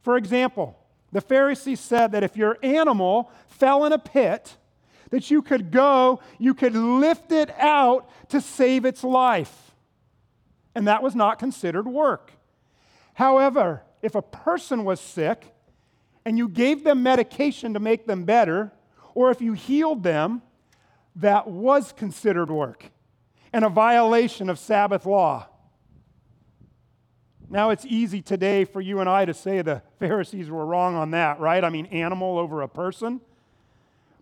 For 0.00 0.16
example, 0.16 0.78
the 1.16 1.22
Pharisees 1.22 1.80
said 1.80 2.12
that 2.12 2.22
if 2.22 2.36
your 2.36 2.58
animal 2.62 3.30
fell 3.48 3.86
in 3.86 3.92
a 3.92 3.98
pit, 3.98 4.58
that 5.08 5.30
you 5.30 5.40
could 5.40 5.70
go, 5.70 6.20
you 6.38 6.52
could 6.52 6.74
lift 6.74 7.32
it 7.32 7.50
out 7.58 8.10
to 8.28 8.38
save 8.38 8.84
its 8.84 9.02
life. 9.02 9.72
And 10.74 10.86
that 10.88 11.02
was 11.02 11.14
not 11.14 11.38
considered 11.38 11.86
work. 11.86 12.32
However, 13.14 13.82
if 14.02 14.14
a 14.14 14.20
person 14.20 14.84
was 14.84 15.00
sick, 15.00 15.54
and 16.26 16.36
you 16.36 16.50
gave 16.50 16.84
them 16.84 17.02
medication 17.02 17.72
to 17.72 17.80
make 17.80 18.06
them 18.06 18.24
better, 18.24 18.72
or 19.14 19.30
if 19.30 19.40
you 19.40 19.54
healed 19.54 20.02
them, 20.02 20.42
that 21.14 21.48
was 21.48 21.92
considered 21.92 22.50
work 22.50 22.90
and 23.54 23.64
a 23.64 23.70
violation 23.70 24.50
of 24.50 24.58
Sabbath 24.58 25.06
law. 25.06 25.48
Now, 27.48 27.70
it's 27.70 27.86
easy 27.86 28.22
today 28.22 28.64
for 28.64 28.80
you 28.80 29.00
and 29.00 29.08
I 29.08 29.24
to 29.24 29.34
say 29.34 29.62
the 29.62 29.82
Pharisees 30.00 30.50
were 30.50 30.66
wrong 30.66 30.96
on 30.96 31.12
that, 31.12 31.38
right? 31.38 31.62
I 31.62 31.70
mean, 31.70 31.86
animal 31.86 32.38
over 32.38 32.62
a 32.62 32.68
person. 32.68 33.20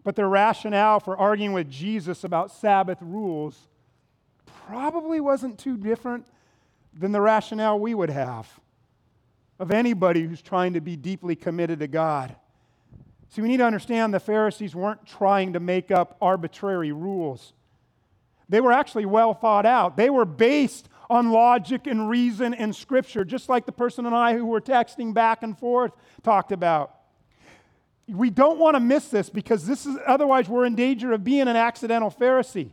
But 0.02 0.16
their 0.16 0.28
rationale 0.28 1.00
for 1.00 1.16
arguing 1.16 1.54
with 1.54 1.70
Jesus 1.70 2.24
about 2.24 2.50
Sabbath 2.50 2.98
rules 3.00 3.58
probably 4.66 5.20
wasn't 5.20 5.58
too 5.58 5.78
different 5.78 6.26
than 6.92 7.12
the 7.12 7.20
rationale 7.20 7.78
we 7.78 7.94
would 7.94 8.10
have 8.10 8.60
of 9.58 9.70
anybody 9.70 10.22
who's 10.22 10.42
trying 10.42 10.74
to 10.74 10.80
be 10.80 10.96
deeply 10.96 11.34
committed 11.34 11.78
to 11.78 11.88
God. 11.88 12.36
See, 13.30 13.40
we 13.40 13.48
need 13.48 13.56
to 13.58 13.66
understand 13.66 14.12
the 14.12 14.20
Pharisees 14.20 14.74
weren't 14.74 15.06
trying 15.06 15.54
to 15.54 15.60
make 15.60 15.90
up 15.90 16.16
arbitrary 16.20 16.92
rules. 16.92 17.54
They 18.48 18.60
were 18.60 18.72
actually 18.72 19.06
well 19.06 19.32
thought 19.32 19.64
out. 19.64 19.96
They 19.96 20.10
were 20.10 20.26
based 20.26 20.88
on 21.10 21.30
logic 21.30 21.86
and 21.86 22.08
reason 22.08 22.54
and 22.54 22.74
scripture, 22.74 23.24
just 23.24 23.48
like 23.48 23.66
the 23.66 23.72
person 23.72 24.06
and 24.06 24.14
I 24.14 24.34
who 24.34 24.46
were 24.46 24.60
texting 24.60 25.12
back 25.12 25.42
and 25.42 25.58
forth 25.58 25.92
talked 26.22 26.52
about. 26.52 26.94
We 28.08 28.30
don't 28.30 28.58
want 28.58 28.74
to 28.74 28.80
miss 28.80 29.08
this 29.08 29.30
because 29.30 29.66
this 29.66 29.86
is 29.86 29.96
otherwise 30.06 30.48
we're 30.48 30.66
in 30.66 30.74
danger 30.74 31.12
of 31.12 31.24
being 31.24 31.48
an 31.48 31.56
accidental 31.56 32.10
Pharisee. 32.10 32.70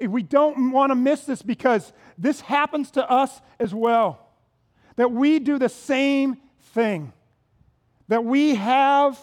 We 0.00 0.22
don't 0.22 0.72
want 0.72 0.90
to 0.90 0.94
miss 0.94 1.24
this 1.24 1.42
because 1.42 1.92
this 2.16 2.40
happens 2.40 2.90
to 2.92 3.08
us 3.08 3.40
as 3.58 3.74
well. 3.74 4.26
That 4.96 5.12
we 5.12 5.38
do 5.38 5.58
the 5.58 5.68
same 5.68 6.38
thing. 6.72 7.12
That 8.08 8.24
we 8.24 8.54
have 8.56 9.18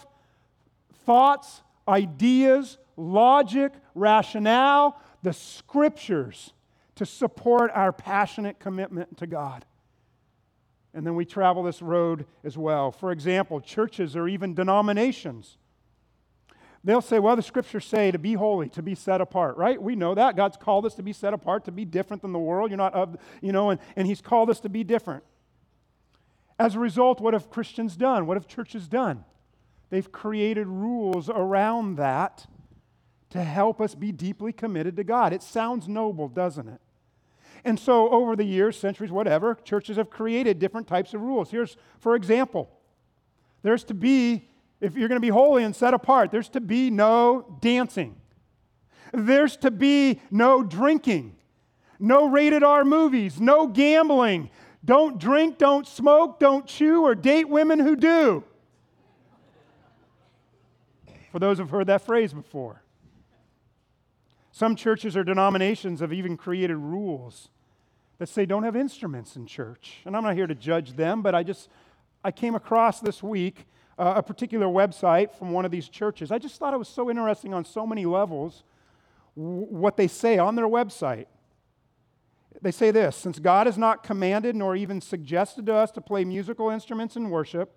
thoughts, 1.05 1.61
ideas, 1.87 2.77
logic, 2.97 3.73
rationale, 3.93 4.99
the 5.21 5.33
scriptures 5.33 6.53
to 6.95 7.05
support 7.05 7.71
our 7.73 7.91
passionate 7.91 8.59
commitment 8.59 9.17
to 9.17 9.27
God. 9.27 9.65
And 10.93 11.05
then 11.05 11.15
we 11.15 11.25
travel 11.25 11.63
this 11.63 11.81
road 11.81 12.25
as 12.43 12.57
well. 12.57 12.91
For 12.91 13.11
example, 13.11 13.59
churches 13.59 14.15
or 14.15 14.27
even 14.27 14.53
denominations. 14.53 15.57
They'll 16.85 17.01
say, 17.01 17.19
well, 17.19 17.35
the 17.35 17.41
scriptures 17.41 17.83
say 17.83 18.11
to 18.11 18.19
be 18.19 18.33
holy, 18.33 18.69
to 18.69 18.81
be 18.81 18.95
set 18.95 19.19
apart, 19.19 19.57
right? 19.57 19.81
We 19.81 19.95
know 19.95 20.15
that. 20.15 20.37
God's 20.37 20.55
called 20.55 20.85
us 20.85 20.93
to 20.95 21.03
be 21.03 21.11
set 21.11 21.33
apart, 21.33 21.65
to 21.65 21.71
be 21.71 21.83
different 21.83 22.21
than 22.21 22.31
the 22.31 22.39
world. 22.39 22.69
You're 22.69 22.77
not 22.77 22.93
of, 22.93 23.17
you 23.41 23.51
know, 23.51 23.71
and, 23.71 23.79
and 23.95 24.07
He's 24.07 24.21
called 24.21 24.49
us 24.49 24.59
to 24.61 24.69
be 24.69 24.83
different. 24.83 25.23
As 26.57 26.75
a 26.75 26.79
result, 26.79 27.19
what 27.19 27.33
have 27.33 27.49
Christians 27.49 27.97
done? 27.97 28.27
What 28.27 28.37
have 28.37 28.47
churches 28.47 28.87
done? 28.87 29.25
They've 29.89 30.09
created 30.09 30.67
rules 30.67 31.27
around 31.27 31.95
that 31.97 32.47
to 33.31 33.43
help 33.43 33.81
us 33.81 33.95
be 33.95 34.11
deeply 34.11 34.53
committed 34.53 34.95
to 34.95 35.03
God. 35.03 35.33
It 35.33 35.41
sounds 35.41 35.87
noble, 35.87 36.29
doesn't 36.29 36.69
it? 36.69 36.79
And 37.65 37.79
so, 37.79 38.09
over 38.11 38.35
the 38.35 38.43
years, 38.43 38.77
centuries, 38.77 39.11
whatever, 39.11 39.55
churches 39.63 39.97
have 39.97 40.11
created 40.11 40.59
different 40.59 40.87
types 40.87 41.15
of 41.15 41.21
rules. 41.21 41.49
Here's, 41.49 41.75
for 41.99 42.15
example, 42.15 42.69
there's 43.63 43.83
to 43.85 43.95
be, 43.95 44.47
if 44.79 44.95
you're 44.95 45.07
going 45.07 45.19
to 45.19 45.25
be 45.25 45.29
holy 45.29 45.63
and 45.63 45.75
set 45.75 45.95
apart, 45.95 46.29
there's 46.29 46.49
to 46.49 46.61
be 46.61 46.91
no 46.91 47.57
dancing, 47.61 48.17
there's 49.11 49.57
to 49.57 49.71
be 49.71 50.21
no 50.29 50.61
drinking, 50.61 51.35
no 51.99 52.29
rated 52.29 52.63
R 52.63 52.85
movies, 52.85 53.41
no 53.41 53.65
gambling. 53.65 54.51
Don't 54.83 55.19
drink, 55.19 55.57
don't 55.57 55.87
smoke, 55.87 56.39
don't 56.39 56.67
chew, 56.67 57.01
or 57.01 57.15
date 57.15 57.49
women 57.49 57.79
who 57.79 57.95
do. 57.95 58.43
For 61.31 61.39
those 61.39 61.57
who've 61.57 61.69
heard 61.71 61.87
that 61.87 62.03
phrase 62.03 62.31
before. 62.31 62.83
Some 64.51 64.75
churches 64.75 65.17
or 65.17 65.23
denominations 65.23 66.01
have 66.01 66.13
even 66.13 66.37
created 66.37 66.77
rules 66.77 67.49
that 68.17 68.29
say 68.29 68.45
don't 68.45 68.63
have 68.63 68.75
instruments 68.75 69.35
in 69.35 69.45
church. 69.45 69.97
And 70.05 70.15
I'm 70.15 70.23
not 70.23 70.35
here 70.35 70.47
to 70.47 70.55
judge 70.55 70.93
them, 70.93 71.21
but 71.21 71.35
I 71.35 71.43
just 71.43 71.69
I 72.23 72.31
came 72.31 72.55
across 72.55 72.99
this 72.99 73.21
week 73.21 73.65
uh, 73.97 74.13
a 74.17 74.23
particular 74.23 74.67
website 74.67 75.33
from 75.37 75.51
one 75.51 75.65
of 75.65 75.71
these 75.71 75.87
churches. 75.87 76.31
I 76.31 76.37
just 76.37 76.59
thought 76.59 76.73
it 76.73 76.77
was 76.77 76.89
so 76.89 77.09
interesting 77.09 77.53
on 77.53 77.65
so 77.65 77.85
many 77.85 78.05
levels 78.05 78.63
what 79.35 79.97
they 79.97 80.07
say 80.07 80.37
on 80.37 80.55
their 80.55 80.67
website. 80.67 81.25
They 82.61 82.71
say 82.71 82.91
this 82.91 83.15
Since 83.15 83.39
God 83.39 83.67
has 83.67 83.77
not 83.77 84.03
commanded 84.03 84.55
nor 84.55 84.75
even 84.75 85.01
suggested 85.01 85.65
to 85.67 85.73
us 85.73 85.91
to 85.91 86.01
play 86.01 86.25
musical 86.25 86.69
instruments 86.69 87.15
in 87.15 87.29
worship, 87.29 87.73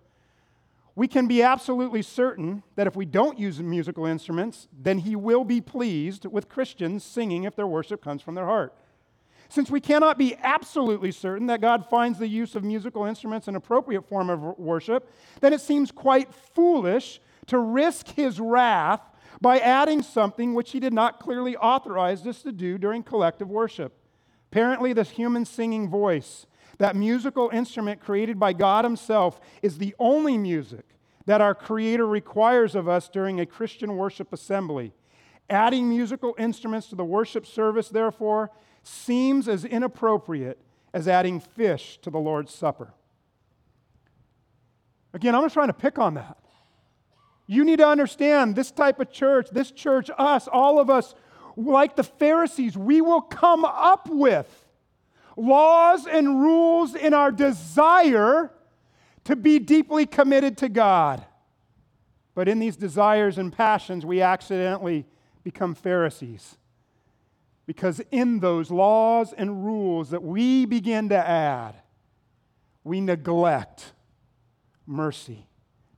we 0.95 1.07
can 1.07 1.29
be 1.29 1.43
absolutely 1.43 2.03
certain 2.03 2.63
that 2.75 2.87
if 2.87 2.97
we 2.97 3.05
don't 3.05 3.39
use 3.39 3.61
musical 3.61 4.07
instruments, 4.07 4.67
then 4.77 4.99
He 4.99 5.15
will 5.15 5.45
be 5.45 5.61
pleased 5.61 6.27
with 6.27 6.49
Christians 6.49 7.05
singing 7.05 7.45
if 7.45 7.55
their 7.55 7.67
worship 7.67 8.03
comes 8.03 8.23
from 8.23 8.35
their 8.35 8.47
heart. 8.47 8.75
Since 9.49 9.71
we 9.71 9.81
cannot 9.81 10.19
be 10.19 10.37
absolutely 10.43 11.11
certain 11.11 11.47
that 11.47 11.63
God 11.63 11.87
finds 11.89 12.19
the 12.19 12.29
use 12.29 12.55
of 12.55 12.65
musical 12.65 13.05
instruments 13.05 13.49
an 13.49 13.57
appropriate 13.57 14.07
form 14.07 14.29
of 14.29 14.41
worship, 14.59 15.11
then 15.41 15.53
it 15.53 15.61
seems 15.61 15.91
quite 15.91 16.33
foolish 16.35 17.21
to 17.47 17.59
risk 17.59 18.09
His 18.09 18.39
wrath 18.39 19.01
by 19.41 19.59
adding 19.59 20.03
something 20.03 20.55
which 20.55 20.73
He 20.73 20.81
did 20.81 20.93
not 20.93 21.19
clearly 21.19 21.57
authorize 21.57 22.27
us 22.27 22.43
to 22.43 22.53
do 22.53 22.77
during 22.77 23.03
collective 23.03 23.49
worship. 23.49 23.95
Apparently, 24.51 24.93
this 24.93 25.11
human 25.11 25.45
singing 25.45 25.89
voice 25.89 26.47
that 26.79 26.95
musical 26.95 27.51
instrument 27.53 28.01
created 28.01 28.39
by 28.39 28.53
God 28.53 28.85
Himself 28.85 29.41
is 29.63 29.79
the 29.79 29.95
only 29.99 30.37
music 30.37 30.85
that 31.27 31.41
our 31.41 31.55
Creator 31.55 32.07
requires 32.07 32.75
of 32.75 32.89
us 32.89 33.09
during 33.09 33.41
a 33.41 33.47
Christian 33.47 33.97
worship 33.97 34.33
assembly. 34.33 34.93
Adding 35.51 35.89
musical 35.89 36.35
instruments 36.39 36.89
to 36.89 36.97
the 36.97 37.05
worship 37.05 37.47
service, 37.47 37.89
therefore, 37.89 38.51
seems 38.89 39.49
as 39.49 39.65
inappropriate 39.65 40.59
as 40.93 41.07
adding 41.07 41.41
fish 41.41 41.99
to 42.03 42.11
the 42.11 42.19
Lord's 42.19 42.53
Supper. 42.53 42.93
Again, 45.13 45.35
I'm 45.35 45.43
not 45.43 45.53
trying 45.53 45.69
to 45.69 45.75
pick 45.75 45.99
on 45.99 46.15
that. 46.15 46.39
You 47.47 47.65
need 47.65 47.79
to 47.79 47.87
understand 47.87 48.57
this 48.57 48.71
type 48.71 49.01
of 49.01 49.11
church, 49.11 49.49
this 49.51 49.71
church, 49.71 50.11
us, 50.19 50.49
all 50.49 50.79
of 50.79 50.91
us, 50.91 51.15
like 51.57 51.97
the 51.97 52.05
Pharisees, 52.05 52.77
we 52.77 53.01
will 53.01 53.23
come 53.23 53.65
up 53.65 54.09
with 54.09 54.67
laws 55.37 56.07
and 56.07 56.41
rules 56.41 56.95
in 56.95 57.15
our 57.15 57.33
desire 57.33 58.53
to 59.25 59.37
be 59.37 59.59
deeply 59.59 60.07
committed 60.07 60.59
to 60.59 60.69
God. 60.69 61.25
But 62.35 62.49
in 62.49 62.59
these 62.59 62.77
desires 62.77 63.39
and 63.39 63.53
passions, 63.53 64.07
we 64.07 64.23
accidentally 64.23 65.07
become 65.43 65.75
Pharisees. 65.75 66.57
Because 67.69 68.01
in 68.11 68.41
those 68.41 68.73
laws 68.73 69.33
and 69.33 69.65
rules 69.65 70.11
that 70.11 70.25
we 70.25 70.65
begin 70.65 71.11
to 71.11 71.17
add, 71.17 71.77
we 72.83 73.01
neglect 73.01 73.93
mercy 74.87 75.47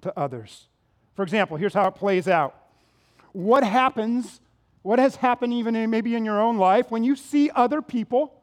to 0.03 0.13
others. 0.19 0.67
For 1.15 1.23
example, 1.23 1.57
here's 1.57 1.73
how 1.73 1.87
it 1.87 1.95
plays 1.95 2.29
out. 2.29 2.57
What 3.33 3.65
happens, 3.65 4.41
what 4.83 4.99
has 4.99 5.17
happened 5.17 5.55
even 5.55 5.75
in, 5.75 5.89
maybe 5.89 6.15
in 6.15 6.25
your 6.25 6.41
own 6.41 6.59
life, 6.59 6.91
when 6.91 7.05
you 7.05 7.17
see 7.17 7.51
other 7.55 7.81
people 7.81 8.41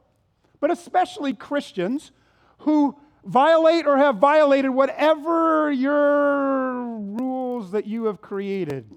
but 0.59 0.71
especially 0.71 1.33
Christians 1.33 2.11
who 2.59 2.97
violate 3.23 3.85
or 3.85 3.97
have 3.97 4.17
violated 4.17 4.71
whatever 4.71 5.71
your 5.71 6.97
rules 6.97 7.71
that 7.71 7.85
you 7.85 8.05
have 8.05 8.21
created. 8.21 8.89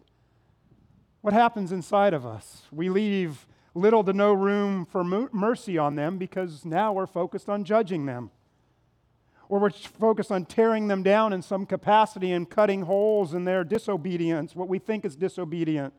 What 1.20 1.34
happens 1.34 1.72
inside 1.72 2.14
of 2.14 2.24
us? 2.24 2.62
We 2.72 2.88
leave 2.88 3.46
little 3.74 4.02
to 4.04 4.12
no 4.12 4.32
room 4.32 4.84
for 4.84 5.04
mercy 5.04 5.78
on 5.78 5.94
them 5.94 6.18
because 6.18 6.64
now 6.64 6.92
we're 6.92 7.06
focused 7.06 7.48
on 7.48 7.64
judging 7.64 8.06
them. 8.06 8.30
Or 9.48 9.58
we're 9.58 9.70
focused 9.70 10.30
on 10.30 10.44
tearing 10.44 10.88
them 10.88 11.02
down 11.02 11.32
in 11.32 11.42
some 11.42 11.66
capacity 11.66 12.32
and 12.32 12.48
cutting 12.48 12.82
holes 12.82 13.34
in 13.34 13.44
their 13.44 13.64
disobedience, 13.64 14.54
what 14.54 14.68
we 14.68 14.78
think 14.78 15.04
is 15.04 15.16
disobedient. 15.16 15.92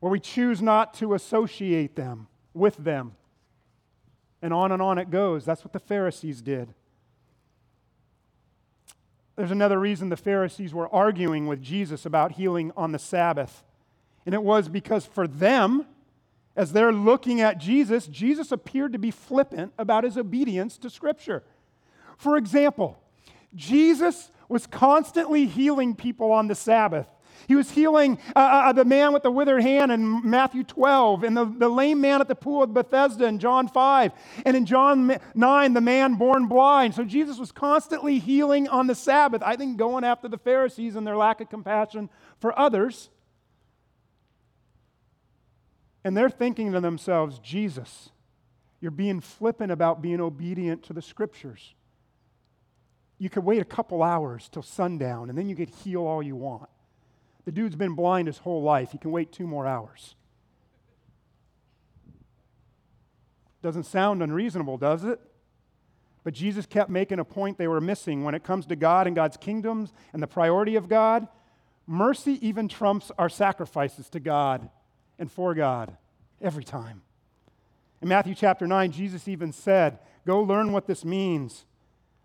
Or 0.00 0.10
we 0.10 0.20
choose 0.20 0.62
not 0.62 0.94
to 0.94 1.14
associate 1.14 1.96
them 1.96 2.28
with 2.54 2.76
them. 2.76 3.16
And 4.42 4.54
on 4.54 4.72
and 4.72 4.80
on 4.80 4.98
it 4.98 5.10
goes. 5.10 5.44
That's 5.44 5.64
what 5.64 5.72
the 5.72 5.80
Pharisees 5.80 6.40
did. 6.40 6.72
There's 9.36 9.50
another 9.50 9.78
reason 9.78 10.08
the 10.08 10.16
Pharisees 10.16 10.72
were 10.72 10.92
arguing 10.94 11.46
with 11.46 11.62
Jesus 11.62 12.06
about 12.06 12.32
healing 12.32 12.72
on 12.76 12.92
the 12.92 12.98
Sabbath. 12.98 13.64
And 14.24 14.34
it 14.34 14.42
was 14.42 14.68
because 14.68 15.06
for 15.06 15.26
them, 15.26 15.86
as 16.60 16.72
they're 16.72 16.92
looking 16.92 17.40
at 17.40 17.56
Jesus, 17.56 18.06
Jesus 18.06 18.52
appeared 18.52 18.92
to 18.92 18.98
be 18.98 19.10
flippant 19.10 19.72
about 19.78 20.04
his 20.04 20.18
obedience 20.18 20.76
to 20.76 20.90
Scripture. 20.90 21.42
For 22.18 22.36
example, 22.36 22.98
Jesus 23.54 24.30
was 24.46 24.66
constantly 24.66 25.46
healing 25.46 25.94
people 25.94 26.30
on 26.32 26.48
the 26.48 26.54
Sabbath. 26.54 27.06
He 27.48 27.56
was 27.56 27.70
healing 27.70 28.18
uh, 28.36 28.40
uh, 28.40 28.42
uh, 28.42 28.72
the 28.74 28.84
man 28.84 29.14
with 29.14 29.22
the 29.22 29.30
withered 29.30 29.62
hand 29.62 29.90
in 29.90 30.28
Matthew 30.28 30.62
12, 30.62 31.24
and 31.24 31.34
the, 31.34 31.46
the 31.46 31.70
lame 31.70 32.02
man 32.02 32.20
at 32.20 32.28
the 32.28 32.34
pool 32.34 32.62
of 32.62 32.74
Bethesda 32.74 33.24
in 33.24 33.38
John 33.38 33.66
5, 33.66 34.12
and 34.44 34.54
in 34.54 34.66
John 34.66 35.18
9, 35.34 35.72
the 35.72 35.80
man 35.80 36.16
born 36.16 36.46
blind. 36.46 36.94
So 36.94 37.04
Jesus 37.04 37.38
was 37.38 37.52
constantly 37.52 38.18
healing 38.18 38.68
on 38.68 38.86
the 38.86 38.94
Sabbath, 38.94 39.42
I 39.42 39.56
think 39.56 39.78
going 39.78 40.04
after 40.04 40.28
the 40.28 40.36
Pharisees 40.36 40.94
and 40.94 41.06
their 41.06 41.16
lack 41.16 41.40
of 41.40 41.48
compassion 41.48 42.10
for 42.38 42.56
others. 42.58 43.08
And 46.02 46.16
they're 46.16 46.30
thinking 46.30 46.72
to 46.72 46.80
themselves, 46.80 47.38
Jesus, 47.38 48.10
you're 48.80 48.90
being 48.90 49.20
flippant 49.20 49.70
about 49.70 50.00
being 50.00 50.20
obedient 50.20 50.82
to 50.84 50.92
the 50.92 51.02
scriptures. 51.02 51.74
you 53.18 53.28
could 53.28 53.44
wait 53.44 53.60
a 53.60 53.66
couple 53.66 54.02
hours 54.02 54.48
till 54.50 54.62
sundown 54.62 55.28
and 55.28 55.36
then 55.36 55.46
you 55.46 55.54
could 55.54 55.68
heal 55.68 56.00
all 56.00 56.22
you 56.22 56.34
want. 56.34 56.70
The 57.44 57.52
dude's 57.52 57.76
been 57.76 57.94
blind 57.94 58.28
his 58.28 58.38
whole 58.38 58.62
life. 58.62 58.92
He 58.92 58.98
can 58.98 59.12
wait 59.12 59.30
two 59.30 59.46
more 59.46 59.66
hours. 59.66 60.14
Doesn't 63.62 63.84
sound 63.84 64.22
unreasonable, 64.22 64.78
does 64.78 65.04
it? 65.04 65.20
But 66.24 66.32
Jesus 66.32 66.64
kept 66.64 66.88
making 66.88 67.18
a 67.18 67.24
point 67.24 67.58
they 67.58 67.68
were 67.68 67.80
missing 67.80 68.24
when 68.24 68.34
it 68.34 68.42
comes 68.42 68.64
to 68.66 68.76
God 68.76 69.06
and 69.06 69.14
God's 69.14 69.36
kingdoms 69.36 69.92
and 70.14 70.22
the 70.22 70.26
priority 70.26 70.76
of 70.76 70.88
God. 70.88 71.28
Mercy 71.86 72.38
even 72.46 72.68
trumps 72.68 73.12
our 73.18 73.28
sacrifices 73.28 74.08
to 74.10 74.20
God 74.20 74.70
and 75.20 75.30
for 75.30 75.54
God 75.54 75.96
every 76.40 76.64
time. 76.64 77.02
In 78.02 78.08
Matthew 78.08 78.34
chapter 78.34 78.66
9, 78.66 78.90
Jesus 78.90 79.28
even 79.28 79.52
said, 79.52 79.98
Go 80.26 80.42
learn 80.42 80.72
what 80.72 80.86
this 80.86 81.04
means. 81.04 81.64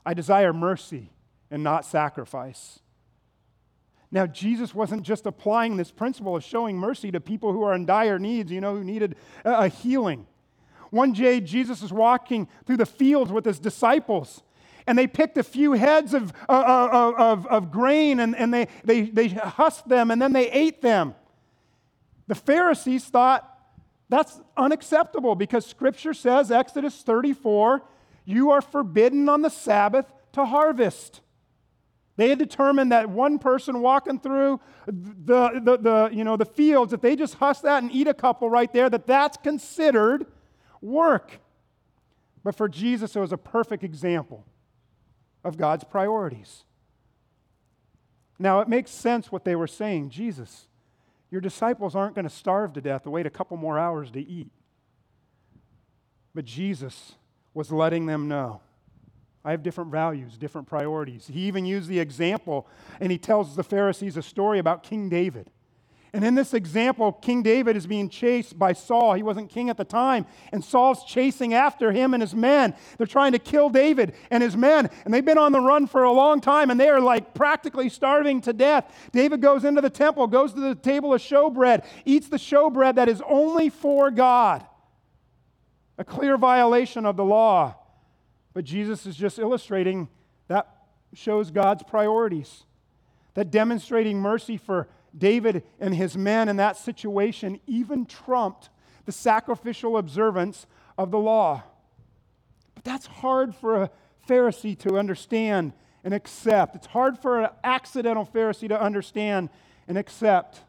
I 0.06 0.14
desire 0.14 0.54
mercy 0.54 1.12
and 1.52 1.64
not 1.64 1.86
sacrifice. 1.86 2.80
Now, 4.12 4.26
Jesus 4.26 4.74
wasn't 4.74 5.04
just 5.04 5.26
applying 5.26 5.76
this 5.76 5.92
principle 5.92 6.36
of 6.36 6.44
showing 6.44 6.78
mercy 6.78 7.12
to 7.12 7.20
people 7.20 7.52
who 7.52 7.64
are 7.64 7.76
in 7.76 7.86
dire 7.86 8.18
needs, 8.18 8.52
you 8.52 8.62
know, 8.62 8.76
who 8.76 8.84
needed 8.84 9.16
a 9.44 9.68
healing. 9.68 10.26
One 10.90 11.12
day, 11.12 11.42
Jesus 11.42 11.82
was 11.82 11.92
walking 11.92 12.48
through 12.66 12.78
the 12.78 12.86
fields 12.86 13.32
with 13.32 13.44
his 13.44 13.60
disciples, 13.60 14.44
and 14.88 14.98
they 14.98 15.08
picked 15.08 15.38
a 15.38 15.44
few 15.44 15.74
heads 15.74 16.14
of, 16.14 16.32
uh, 16.48 16.52
uh, 16.52 17.14
of, 17.18 17.46
of 17.48 17.72
grain 17.72 18.20
and, 18.20 18.36
and 18.36 18.54
they, 18.54 18.68
they, 18.84 19.02
they 19.02 19.28
husked 19.30 19.90
them 19.90 20.12
and 20.12 20.22
then 20.22 20.32
they 20.32 20.50
ate 20.52 20.82
them. 20.82 21.16
The 22.28 22.36
Pharisees 22.36 23.06
thought 23.06 23.52
that's 24.10 24.40
unacceptable 24.56 25.36
because 25.36 25.66
Scripture 25.66 26.14
says, 26.14 26.52
Exodus 26.52 27.02
34, 27.02 27.82
you 28.24 28.52
are 28.52 28.62
forbidden 28.62 29.30
on 29.30 29.42
the 29.42 29.50
Sabbath 29.50 30.06
to 30.34 30.46
harvest. 30.46 31.22
They 32.18 32.30
had 32.30 32.40
determined 32.40 32.92
that 32.92 33.10
one 33.10 33.40
person 33.40 33.82
walking 33.82 34.20
through 34.20 34.60
the, 34.86 35.60
the, 35.62 35.78
the, 35.78 36.10
you 36.14 36.24
know, 36.24 36.38
the 36.38 36.46
fields, 36.46 36.94
if 36.94 37.02
they 37.02 37.16
just 37.16 37.36
husk 37.36 37.64
that 37.64 37.84
and 37.84 37.92
eat 37.92 38.08
a 38.08 38.14
couple 38.14 38.50
right 38.50 38.72
there, 38.72 38.90
that 38.90 39.06
that's 39.06 39.38
considered 39.38 40.26
work. 40.82 41.40
But 42.44 42.56
for 42.56 42.70
Jesus, 42.70 43.16
it 43.16 43.20
was 43.20 43.34
a 43.34 43.38
perfect 43.38 43.84
example 43.84 44.46
of 45.44 45.58
God's 45.58 45.84
priorities. 45.84 46.64
Now, 48.38 48.60
it 48.60 48.68
makes 48.68 48.92
sense 48.92 49.32
what 49.32 49.46
they 49.46 49.56
were 49.56 49.68
saying. 49.68 50.10
Jesus, 50.10 50.68
your 51.32 51.42
disciples 51.42 51.96
aren't 51.96 52.16
going 52.16 52.28
to 52.28 52.34
starve 52.34 52.74
to 52.74 52.82
death 52.82 53.04
to 53.04 53.10
wait 53.10 53.26
a 53.26 53.30
couple 53.30 53.58
more 53.58 53.78
hours 53.78 54.12
to 54.12 54.20
eat. 54.20 54.52
But 56.34 56.46
Jesus 56.46 57.14
was 57.54 57.72
letting 57.72 58.06
them 58.06 58.28
know 58.28 58.62
I 59.46 59.52
have 59.52 59.62
different 59.62 59.92
values, 59.92 60.38
different 60.38 60.68
priorities. 60.68 61.28
He 61.32 61.42
even 61.42 61.66
used 61.68 61.88
the 61.88 62.00
example, 62.00 62.68
and 63.00 63.12
he 63.12 63.20
tells 63.20 63.56
the 63.56 63.64
Pharisees 63.64 64.18
a 64.18 64.24
story 64.24 64.58
about 64.58 64.82
King 64.82 65.08
David. 65.08 65.52
And 66.16 66.24
in 66.24 66.34
this 66.34 66.54
example, 66.54 67.12
King 67.12 67.44
David 67.44 67.76
is 67.76 67.86
being 67.86 68.08
chased 68.08 68.58
by 68.58 68.72
Saul. 68.72 69.16
He 69.16 69.22
wasn't 69.22 69.50
king 69.50 69.70
at 69.70 69.76
the 69.76 69.84
time. 69.84 70.26
And 70.54 70.64
Saul's 70.64 71.04
chasing 71.04 71.54
after 71.54 71.92
him 71.92 72.14
and 72.14 72.24
his 72.24 72.34
men. 72.34 72.74
They're 72.98 73.06
trying 73.06 73.34
to 73.34 73.38
kill 73.38 73.70
David 73.70 74.14
and 74.32 74.42
his 74.42 74.56
men. 74.56 74.90
And 75.04 75.14
they've 75.14 75.26
been 75.26 75.38
on 75.38 75.52
the 75.52 75.60
run 75.60 75.88
for 75.88 76.04
a 76.04 76.12
long 76.14 76.40
time, 76.40 76.72
and 76.72 76.80
they 76.80 76.88
are 76.88 77.02
like 77.02 77.34
practically 77.34 77.90
starving 77.90 78.40
to 78.44 78.54
death. 78.54 78.90
David 79.12 79.42
goes 79.42 79.66
into 79.66 79.82
the 79.82 79.90
temple, 79.90 80.26
goes 80.28 80.54
to 80.54 80.62
the 80.62 80.74
table 80.74 81.14
of 81.14 81.20
showbread, 81.20 81.84
eats 82.06 82.30
the 82.30 82.38
showbread 82.38 82.96
that 82.96 83.10
is 83.10 83.22
only 83.28 83.68
for 83.68 84.10
God. 84.10 84.66
A 85.98 86.06
clear 86.06 86.38
violation 86.38 87.06
of 87.06 87.18
the 87.18 87.26
law. 87.26 87.76
But 88.54 88.64
Jesus 88.64 89.06
is 89.06 89.18
just 89.18 89.38
illustrating 89.38 90.08
that 90.48 90.66
shows 91.14 91.52
God's 91.52 91.84
priorities. 91.84 92.64
That 93.34 93.52
demonstrating 93.52 94.22
mercy 94.22 94.56
for 94.56 94.88
David 95.18 95.64
and 95.80 95.96
his 95.96 96.18
men 96.18 96.50
in 96.50 96.58
that 96.58 96.78
situation 96.78 97.60
even 97.68 98.06
trumped 98.06 98.70
the 99.06 99.12
sacrificial 99.12 99.98
observance 99.98 100.66
of 100.98 101.12
the 101.12 101.20
law. 101.20 101.64
But 102.74 102.84
that's 102.84 103.06
hard 103.06 103.56
for 103.56 103.84
a 103.84 103.90
Pharisee 104.28 104.78
to 104.80 104.98
understand 104.98 105.74
and 106.04 106.14
accept. 106.14 106.76
It's 106.76 106.88
hard 106.88 107.18
for 107.18 107.42
an 107.42 107.50
accidental 107.64 108.26
Pharisee 108.26 108.70
to 108.70 108.82
understand 108.82 109.50
and 109.88 109.98
accept. 109.98 110.62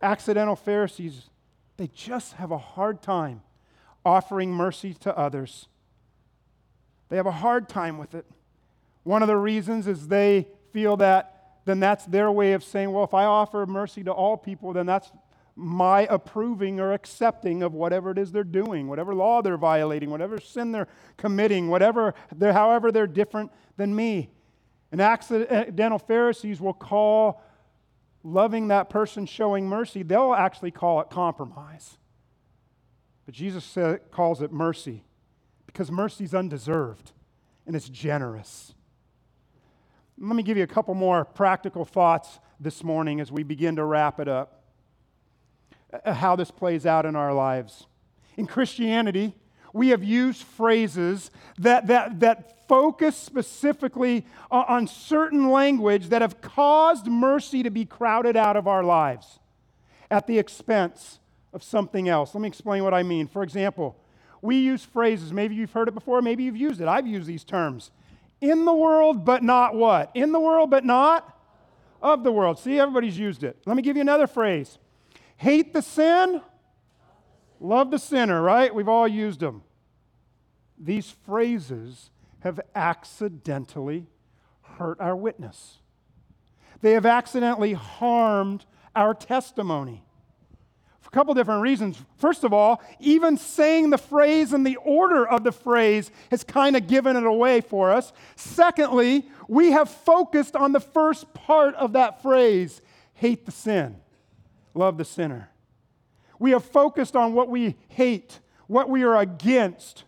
Accidental 0.00 0.56
Pharisees, 0.56 1.30
they 1.76 1.88
just 1.88 2.34
have 2.34 2.50
a 2.50 2.58
hard 2.58 3.02
time 3.02 3.42
offering 4.04 4.52
mercy 4.52 4.94
to 4.94 5.16
others. 5.16 5.68
They 7.08 7.16
have 7.16 7.26
a 7.26 7.32
hard 7.32 7.68
time 7.68 7.98
with 7.98 8.14
it. 8.14 8.26
One 9.02 9.22
of 9.22 9.28
the 9.28 9.36
reasons 9.36 9.86
is 9.86 10.08
they 10.08 10.48
feel 10.72 10.96
that 10.98 11.33
then 11.64 11.80
that's 11.80 12.04
their 12.04 12.30
way 12.30 12.52
of 12.52 12.62
saying, 12.62 12.92
well, 12.92 13.04
if 13.04 13.14
I 13.14 13.24
offer 13.24 13.66
mercy 13.66 14.04
to 14.04 14.12
all 14.12 14.36
people, 14.36 14.72
then 14.72 14.86
that's 14.86 15.10
my 15.56 16.06
approving 16.10 16.80
or 16.80 16.92
accepting 16.92 17.62
of 17.62 17.72
whatever 17.72 18.10
it 18.10 18.18
is 18.18 18.32
they're 18.32 18.44
doing, 18.44 18.88
whatever 18.88 19.14
law 19.14 19.40
they're 19.40 19.56
violating, 19.56 20.10
whatever 20.10 20.40
sin 20.40 20.72
they're 20.72 20.88
committing, 21.16 21.68
whatever, 21.68 22.14
they're, 22.34 22.52
however 22.52 22.90
they're 22.90 23.06
different 23.06 23.52
than 23.76 23.94
me. 23.94 24.30
And 24.90 25.00
accidental 25.00 25.98
Pharisees 25.98 26.60
will 26.60 26.72
call 26.72 27.42
loving 28.24 28.68
that 28.68 28.90
person 28.90 29.26
showing 29.26 29.68
mercy, 29.68 30.02
they'll 30.02 30.34
actually 30.34 30.70
call 30.70 31.00
it 31.00 31.10
compromise. 31.10 31.98
But 33.26 33.34
Jesus 33.34 33.76
calls 34.10 34.42
it 34.42 34.52
mercy 34.52 35.04
because 35.66 35.90
mercy 35.90 36.24
is 36.24 36.34
undeserved 36.34 37.12
and 37.66 37.76
it's 37.76 37.88
generous. 37.88 38.74
Let 40.18 40.36
me 40.36 40.42
give 40.42 40.56
you 40.56 40.62
a 40.62 40.68
couple 40.68 40.94
more 40.94 41.24
practical 41.24 41.84
thoughts 41.84 42.38
this 42.60 42.84
morning 42.84 43.20
as 43.20 43.32
we 43.32 43.42
begin 43.42 43.76
to 43.76 43.84
wrap 43.84 44.20
it 44.20 44.28
up. 44.28 44.62
Uh, 46.04 46.12
how 46.12 46.34
this 46.36 46.50
plays 46.50 46.86
out 46.86 47.06
in 47.06 47.14
our 47.14 47.32
lives. 47.32 47.86
In 48.36 48.46
Christianity, 48.46 49.34
we 49.72 49.88
have 49.88 50.02
used 50.02 50.42
phrases 50.42 51.30
that, 51.58 51.86
that, 51.88 52.20
that 52.20 52.66
focus 52.68 53.16
specifically 53.16 54.24
on 54.50 54.86
certain 54.86 55.50
language 55.50 56.08
that 56.08 56.22
have 56.22 56.40
caused 56.40 57.06
mercy 57.06 57.62
to 57.62 57.70
be 57.70 57.84
crowded 57.84 58.36
out 58.36 58.56
of 58.56 58.66
our 58.66 58.82
lives 58.82 59.40
at 60.10 60.26
the 60.26 60.38
expense 60.38 61.18
of 61.52 61.62
something 61.62 62.08
else. 62.08 62.34
Let 62.34 62.40
me 62.40 62.48
explain 62.48 62.82
what 62.82 62.94
I 62.94 63.02
mean. 63.02 63.26
For 63.26 63.42
example, 63.42 63.96
we 64.42 64.56
use 64.56 64.84
phrases, 64.84 65.32
maybe 65.32 65.54
you've 65.54 65.72
heard 65.72 65.88
it 65.88 65.94
before, 65.94 66.22
maybe 66.22 66.44
you've 66.44 66.56
used 66.56 66.80
it. 66.80 66.88
I've 66.88 67.06
used 67.06 67.26
these 67.26 67.44
terms 67.44 67.90
in 68.40 68.64
the 68.64 68.74
world, 68.74 69.24
but 69.24 69.42
not 69.42 69.74
what? 69.74 70.10
In 70.14 70.32
the 70.32 70.40
world, 70.40 70.70
but 70.70 70.84
not 70.84 71.38
of 72.02 72.22
the 72.22 72.30
world. 72.30 72.58
See, 72.58 72.78
everybody's 72.78 73.18
used 73.18 73.42
it. 73.42 73.56
Let 73.66 73.76
me 73.76 73.82
give 73.82 73.96
you 73.96 74.02
another 74.02 74.26
phrase 74.26 74.78
hate 75.36 75.72
the 75.72 75.82
sin, 75.82 76.40
love 77.60 77.90
the 77.90 77.98
sinner, 77.98 78.40
right? 78.40 78.74
We've 78.74 78.88
all 78.88 79.08
used 79.08 79.40
them. 79.40 79.62
These 80.78 81.10
phrases 81.26 82.10
have 82.40 82.60
accidentally 82.74 84.06
hurt 84.62 85.00
our 85.00 85.16
witness, 85.16 85.78
they 86.80 86.92
have 86.92 87.06
accidentally 87.06 87.72
harmed 87.72 88.64
our 88.94 89.14
testimony 89.14 90.03
couple 91.14 91.32
different 91.32 91.62
reasons. 91.62 91.96
First 92.16 92.42
of 92.42 92.52
all, 92.52 92.82
even 92.98 93.36
saying 93.36 93.90
the 93.90 93.98
phrase 93.98 94.52
and 94.52 94.66
the 94.66 94.76
order 94.76 95.26
of 95.26 95.44
the 95.44 95.52
phrase 95.52 96.10
has 96.32 96.42
kind 96.42 96.76
of 96.76 96.88
given 96.88 97.16
it 97.16 97.24
away 97.24 97.60
for 97.60 97.92
us. 97.92 98.12
Secondly, 98.34 99.28
we 99.46 99.70
have 99.70 99.88
focused 99.88 100.56
on 100.56 100.72
the 100.72 100.80
first 100.80 101.32
part 101.32 101.76
of 101.76 101.92
that 101.92 102.20
phrase 102.20 102.82
hate 103.14 103.46
the 103.46 103.52
sin, 103.52 103.96
love 104.74 104.98
the 104.98 105.04
sinner. 105.04 105.50
We 106.40 106.50
have 106.50 106.64
focused 106.64 107.14
on 107.14 107.32
what 107.32 107.48
we 107.48 107.76
hate, 107.88 108.40
what 108.66 108.90
we 108.90 109.04
are 109.04 109.16
against. 109.16 110.02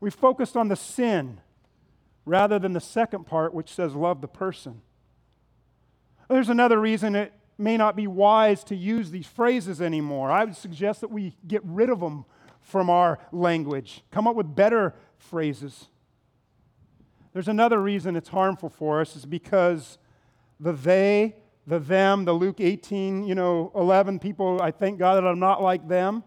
We 0.00 0.10
focused 0.10 0.56
on 0.56 0.66
the 0.66 0.76
sin 0.76 1.40
rather 2.26 2.58
than 2.58 2.72
the 2.72 2.80
second 2.80 3.26
part, 3.26 3.54
which 3.54 3.72
says 3.72 3.94
love 3.94 4.22
the 4.22 4.28
person. 4.28 4.82
There's 6.28 6.48
another 6.48 6.80
reason 6.80 7.14
it 7.14 7.32
may 7.58 7.76
not 7.76 7.96
be 7.96 8.06
wise 8.06 8.62
to 8.64 8.76
use 8.76 9.10
these 9.10 9.26
phrases 9.26 9.82
anymore. 9.82 10.30
I 10.30 10.44
would 10.44 10.56
suggest 10.56 11.00
that 11.00 11.10
we 11.10 11.36
get 11.46 11.60
rid 11.64 11.90
of 11.90 12.00
them 12.00 12.24
from 12.60 12.88
our 12.88 13.18
language, 13.32 14.04
come 14.10 14.26
up 14.26 14.36
with 14.36 14.54
better 14.54 14.94
phrases. 15.16 15.86
There's 17.32 17.48
another 17.48 17.80
reason 17.80 18.14
it's 18.14 18.28
harmful 18.28 18.68
for 18.68 19.00
us 19.00 19.16
is 19.16 19.26
because 19.26 19.98
the 20.60 20.72
they, 20.72 21.36
the 21.66 21.78
them, 21.78 22.24
the 22.24 22.32
Luke 22.32 22.60
18, 22.60 23.24
you 23.24 23.34
know, 23.34 23.72
11 23.74 24.18
people, 24.18 24.60
I 24.62 24.70
thank 24.70 24.98
God 24.98 25.16
that 25.16 25.26
I'm 25.26 25.38
not 25.38 25.62
like 25.62 25.88
them. 25.88 26.24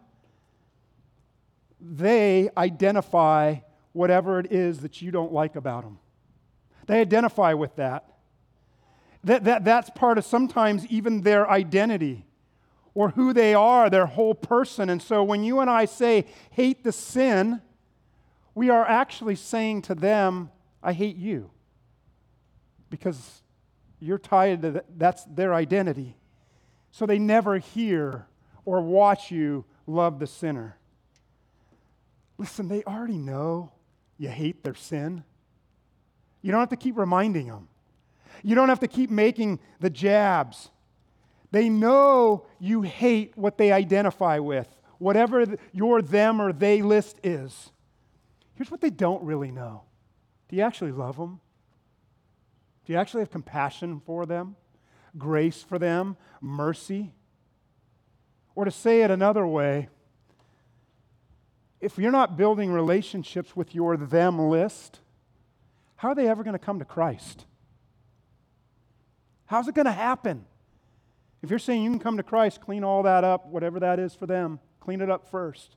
They 1.79 2.49
identify 2.57 3.55
whatever 3.93 4.39
it 4.39 4.51
is 4.51 4.79
that 4.79 5.01
you 5.01 5.11
don't 5.11 5.33
like 5.33 5.55
about 5.55 5.83
them. 5.83 5.99
They 6.87 7.01
identify 7.01 7.53
with 7.53 7.75
that. 7.77 8.10
That, 9.23 9.43
that, 9.43 9.63
that's 9.63 9.89
part 9.91 10.17
of 10.17 10.25
sometimes 10.25 10.85
even 10.87 11.21
their 11.21 11.49
identity 11.49 12.25
or 12.93 13.09
who 13.09 13.33
they 13.33 13.53
are, 13.53 13.89
their 13.89 14.07
whole 14.07 14.33
person. 14.33 14.89
And 14.89 15.01
so 15.01 15.23
when 15.23 15.43
you 15.43 15.59
and 15.59 15.69
I 15.69 15.85
say 15.85 16.25
hate 16.51 16.83
the 16.83 16.91
sin, 16.91 17.61
we 18.55 18.69
are 18.69 18.85
actually 18.85 19.35
saying 19.35 19.83
to 19.83 19.95
them, 19.95 20.49
I 20.83 20.93
hate 20.93 21.15
you. 21.15 21.51
Because 22.89 23.43
you're 23.99 24.17
tied 24.17 24.63
to 24.63 24.71
that, 24.71 24.85
that's 24.97 25.23
their 25.25 25.53
identity. 25.53 26.17
So 26.91 27.05
they 27.05 27.19
never 27.19 27.59
hear 27.59 28.25
or 28.65 28.81
watch 28.81 29.31
you 29.31 29.63
love 29.87 30.19
the 30.19 30.27
sinner. 30.27 30.77
Listen, 32.37 32.67
they 32.67 32.83
already 32.83 33.17
know 33.17 33.71
you 34.17 34.29
hate 34.29 34.63
their 34.63 34.75
sin. 34.75 35.23
You 36.41 36.51
don't 36.51 36.59
have 36.59 36.69
to 36.69 36.75
keep 36.75 36.97
reminding 36.97 37.47
them. 37.47 37.67
You 38.43 38.55
don't 38.55 38.69
have 38.69 38.79
to 38.79 38.87
keep 38.87 39.09
making 39.09 39.59
the 39.79 39.89
jabs. 39.89 40.69
They 41.51 41.69
know 41.69 42.45
you 42.59 42.81
hate 42.81 43.37
what 43.37 43.57
they 43.57 43.71
identify 43.71 44.39
with, 44.39 44.67
whatever 44.97 45.45
your 45.71 46.01
them 46.01 46.41
or 46.41 46.53
they 46.53 46.81
list 46.81 47.17
is. 47.23 47.71
Here's 48.55 48.71
what 48.71 48.81
they 48.81 48.89
don't 48.89 49.23
really 49.23 49.51
know 49.51 49.83
Do 50.47 50.55
you 50.55 50.61
actually 50.61 50.91
love 50.91 51.17
them? 51.17 51.39
Do 52.85 52.93
you 52.93 52.99
actually 52.99 53.21
have 53.21 53.31
compassion 53.31 54.01
for 54.05 54.25
them, 54.25 54.55
grace 55.17 55.61
for 55.61 55.77
them, 55.77 56.17
mercy? 56.41 57.13
Or 58.55 58.65
to 58.65 58.71
say 58.71 59.01
it 59.01 59.11
another 59.11 59.45
way, 59.45 59.89
if 61.79 61.97
you're 61.97 62.11
not 62.11 62.37
building 62.37 62.71
relationships 62.71 63.55
with 63.55 63.73
your 63.73 63.97
them 63.97 64.39
list, 64.39 64.99
how 65.97 66.09
are 66.09 66.15
they 66.15 66.27
ever 66.27 66.43
going 66.43 66.53
to 66.53 66.59
come 66.59 66.79
to 66.79 66.85
Christ? 66.85 67.45
How's 69.51 69.67
it 69.67 69.75
going 69.75 69.85
to 69.85 69.91
happen? 69.91 70.45
If 71.41 71.49
you're 71.49 71.59
saying 71.59 71.83
you 71.83 71.89
can 71.89 71.99
come 71.99 72.15
to 72.15 72.23
Christ, 72.23 72.61
clean 72.61 72.85
all 72.85 73.03
that 73.03 73.25
up, 73.25 73.47
whatever 73.47 73.81
that 73.81 73.99
is 73.99 74.15
for 74.15 74.25
them, 74.25 74.61
clean 74.79 75.01
it 75.01 75.11
up 75.11 75.29
first. 75.29 75.75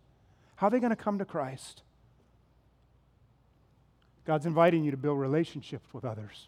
How 0.55 0.69
are 0.69 0.71
they 0.71 0.79
going 0.79 0.91
to 0.91 0.97
come 0.97 1.19
to 1.19 1.25
Christ? 1.25 1.83
God's 4.25 4.47
inviting 4.47 4.85
you 4.85 4.93
to 4.93 4.97
build 4.97 5.19
relationships 5.19 5.93
with 5.93 6.05
others, 6.05 6.47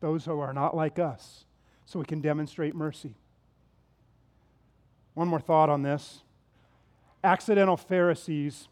those 0.00 0.24
who 0.24 0.40
are 0.40 0.52
not 0.52 0.74
like 0.74 0.98
us, 0.98 1.44
so 1.86 2.00
we 2.00 2.04
can 2.04 2.20
demonstrate 2.20 2.74
mercy. 2.74 3.14
One 5.14 5.28
more 5.28 5.38
thought 5.38 5.70
on 5.70 5.82
this. 5.82 6.22
Accidental 7.22 7.76
Pharisees 7.76 8.66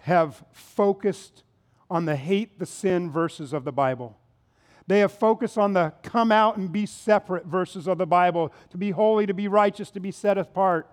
have 0.00 0.44
focused 0.52 1.44
on 1.88 2.04
the 2.04 2.16
hate 2.16 2.58
the 2.58 2.66
sin 2.66 3.10
verses 3.10 3.54
of 3.54 3.64
the 3.64 3.72
Bible. 3.72 4.18
They 4.86 5.00
have 5.00 5.12
focused 5.12 5.58
on 5.58 5.72
the 5.72 5.92
come 6.02 6.30
out 6.30 6.56
and 6.56 6.70
be 6.70 6.86
separate 6.86 7.46
verses 7.46 7.88
of 7.88 7.98
the 7.98 8.06
Bible, 8.06 8.52
to 8.70 8.78
be 8.78 8.90
holy, 8.90 9.26
to 9.26 9.34
be 9.34 9.48
righteous, 9.48 9.90
to 9.92 10.00
be 10.00 10.12
set 10.12 10.38
apart. 10.38 10.88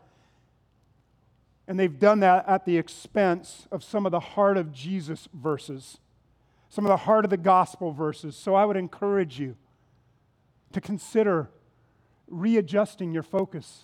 And 1.67 1.79
they've 1.79 1.99
done 1.99 2.19
that 2.21 2.47
at 2.47 2.65
the 2.65 2.77
expense 2.77 3.67
of 3.71 3.83
some 3.83 4.05
of 4.05 4.11
the 4.11 4.19
heart 4.19 4.57
of 4.57 4.73
Jesus 4.73 5.29
verses, 5.33 5.99
some 6.69 6.85
of 6.85 6.89
the 6.89 6.97
heart 6.97 7.23
of 7.23 7.29
the 7.29 7.37
gospel 7.37 7.91
verses. 7.91 8.35
So 8.35 8.55
I 8.55 8.65
would 8.65 8.77
encourage 8.77 9.39
you 9.39 9.55
to 10.73 10.81
consider 10.81 11.49
readjusting 12.27 13.13
your 13.13 13.23
focus 13.23 13.83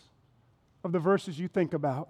of 0.83 0.91
the 0.91 0.99
verses 0.99 1.39
you 1.39 1.47
think 1.47 1.73
about. 1.73 2.09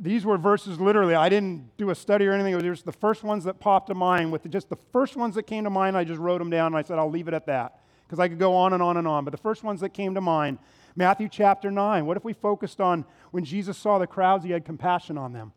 These 0.00 0.24
were 0.24 0.36
verses 0.36 0.80
literally. 0.80 1.14
I 1.14 1.28
didn't 1.28 1.76
do 1.76 1.90
a 1.90 1.94
study 1.94 2.26
or 2.26 2.32
anything. 2.32 2.52
It 2.52 2.56
was 2.56 2.64
just 2.64 2.84
the 2.84 2.92
first 2.92 3.22
ones 3.22 3.44
that 3.44 3.60
popped 3.60 3.88
to 3.88 3.94
mind. 3.94 4.32
With 4.32 4.48
just 4.50 4.68
the 4.68 4.78
first 4.92 5.16
ones 5.16 5.36
that 5.36 5.44
came 5.44 5.64
to 5.64 5.70
mind, 5.70 5.96
I 5.96 6.02
just 6.02 6.18
wrote 6.18 6.38
them 6.38 6.50
down 6.50 6.68
and 6.68 6.76
I 6.76 6.82
said, 6.82 6.98
I'll 6.98 7.10
leave 7.10 7.28
it 7.28 7.34
at 7.34 7.46
that. 7.46 7.78
Because 8.04 8.18
I 8.18 8.28
could 8.28 8.40
go 8.40 8.54
on 8.54 8.72
and 8.72 8.82
on 8.82 8.96
and 8.96 9.06
on. 9.06 9.24
But 9.24 9.30
the 9.30 9.36
first 9.36 9.62
ones 9.62 9.80
that 9.80 9.90
came 9.90 10.14
to 10.14 10.20
mind 10.20 10.58
Matthew 10.94 11.28
chapter 11.28 11.70
9. 11.70 12.04
What 12.06 12.16
if 12.16 12.24
we 12.24 12.32
focused 12.32 12.80
on 12.80 13.04
when 13.30 13.44
Jesus 13.44 13.78
saw 13.78 13.98
the 13.98 14.06
crowds, 14.06 14.44
he 14.44 14.50
had 14.50 14.64
compassion 14.64 15.16
on 15.16 15.32
them? 15.32 15.52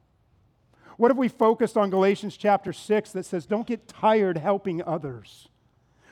What 0.97 1.11
if 1.11 1.17
we 1.17 1.27
focused 1.27 1.75
on 1.75 1.89
Galatians 1.89 2.37
chapter 2.37 2.71
6 2.71 3.11
that 3.11 3.25
says, 3.25 3.45
Don't 3.45 3.67
get 3.67 3.87
tired 3.87 4.37
helping 4.37 4.81
others? 4.83 5.49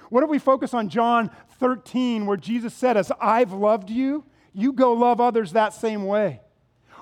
What 0.10 0.24
if 0.24 0.30
we 0.30 0.40
focus 0.40 0.74
on 0.74 0.90
John 0.90 1.32
13 1.60 2.26
where 2.26 2.38
Jesus 2.38 2.74
said, 2.74 2.98
As 2.98 3.12
I've 3.22 3.54
loved 3.54 3.90
you, 3.90 4.26
you 4.54 4.74
go 4.74 4.94
love 4.94 5.22
others 5.22 5.54
that 5.54 5.74
same 5.74 6.06
way? 6.06 6.42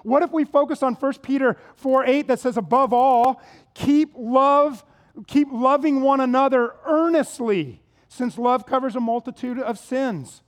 What 0.04 0.24
if 0.24 0.32
we 0.32 0.46
focus 0.46 0.82
on 0.84 0.96
1 0.96 1.14
Peter 1.22 1.58
4 1.76 2.06
8 2.06 2.28
that 2.28 2.40
says, 2.40 2.58
above 2.58 2.94
all, 2.94 3.42
keep 3.74 4.14
love, 4.16 4.84
keep 5.28 5.48
loving 5.52 6.02
one 6.02 6.20
another 6.20 6.76
earnestly, 6.86 7.82
since 8.08 8.38
love 8.38 8.66
covers 8.66 8.96
a 8.96 9.00
multitude 9.00 9.60
of 9.60 9.78
sins? 9.78 10.42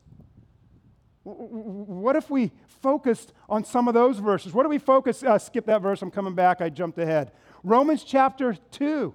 What 1.24 2.16
if 2.16 2.30
we 2.30 2.52
focused 2.82 3.32
on 3.48 3.64
some 3.64 3.88
of 3.88 3.94
those 3.94 4.20
verses? 4.20 4.54
What 4.54 4.66
if 4.66 4.70
we 4.70 4.78
focus, 4.78 5.24
uh, 5.24 5.38
skip 5.38 5.66
that 5.68 5.82
verse, 5.82 6.02
I'm 6.02 6.12
coming 6.12 6.36
back, 6.36 6.60
I 6.60 6.70
jumped 6.70 6.98
ahead. 6.98 7.32
Romans 7.64 8.04
chapter 8.04 8.58
2, 8.72 9.14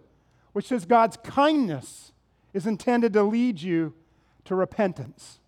which 0.53 0.69
says 0.69 0.87
God's 0.87 1.19
kindness 1.19 2.13
is 2.55 2.67
intended 2.67 3.13
to 3.13 3.23
lead 3.23 3.61
you 3.61 3.95
to 4.45 4.55
repentance. 4.55 5.41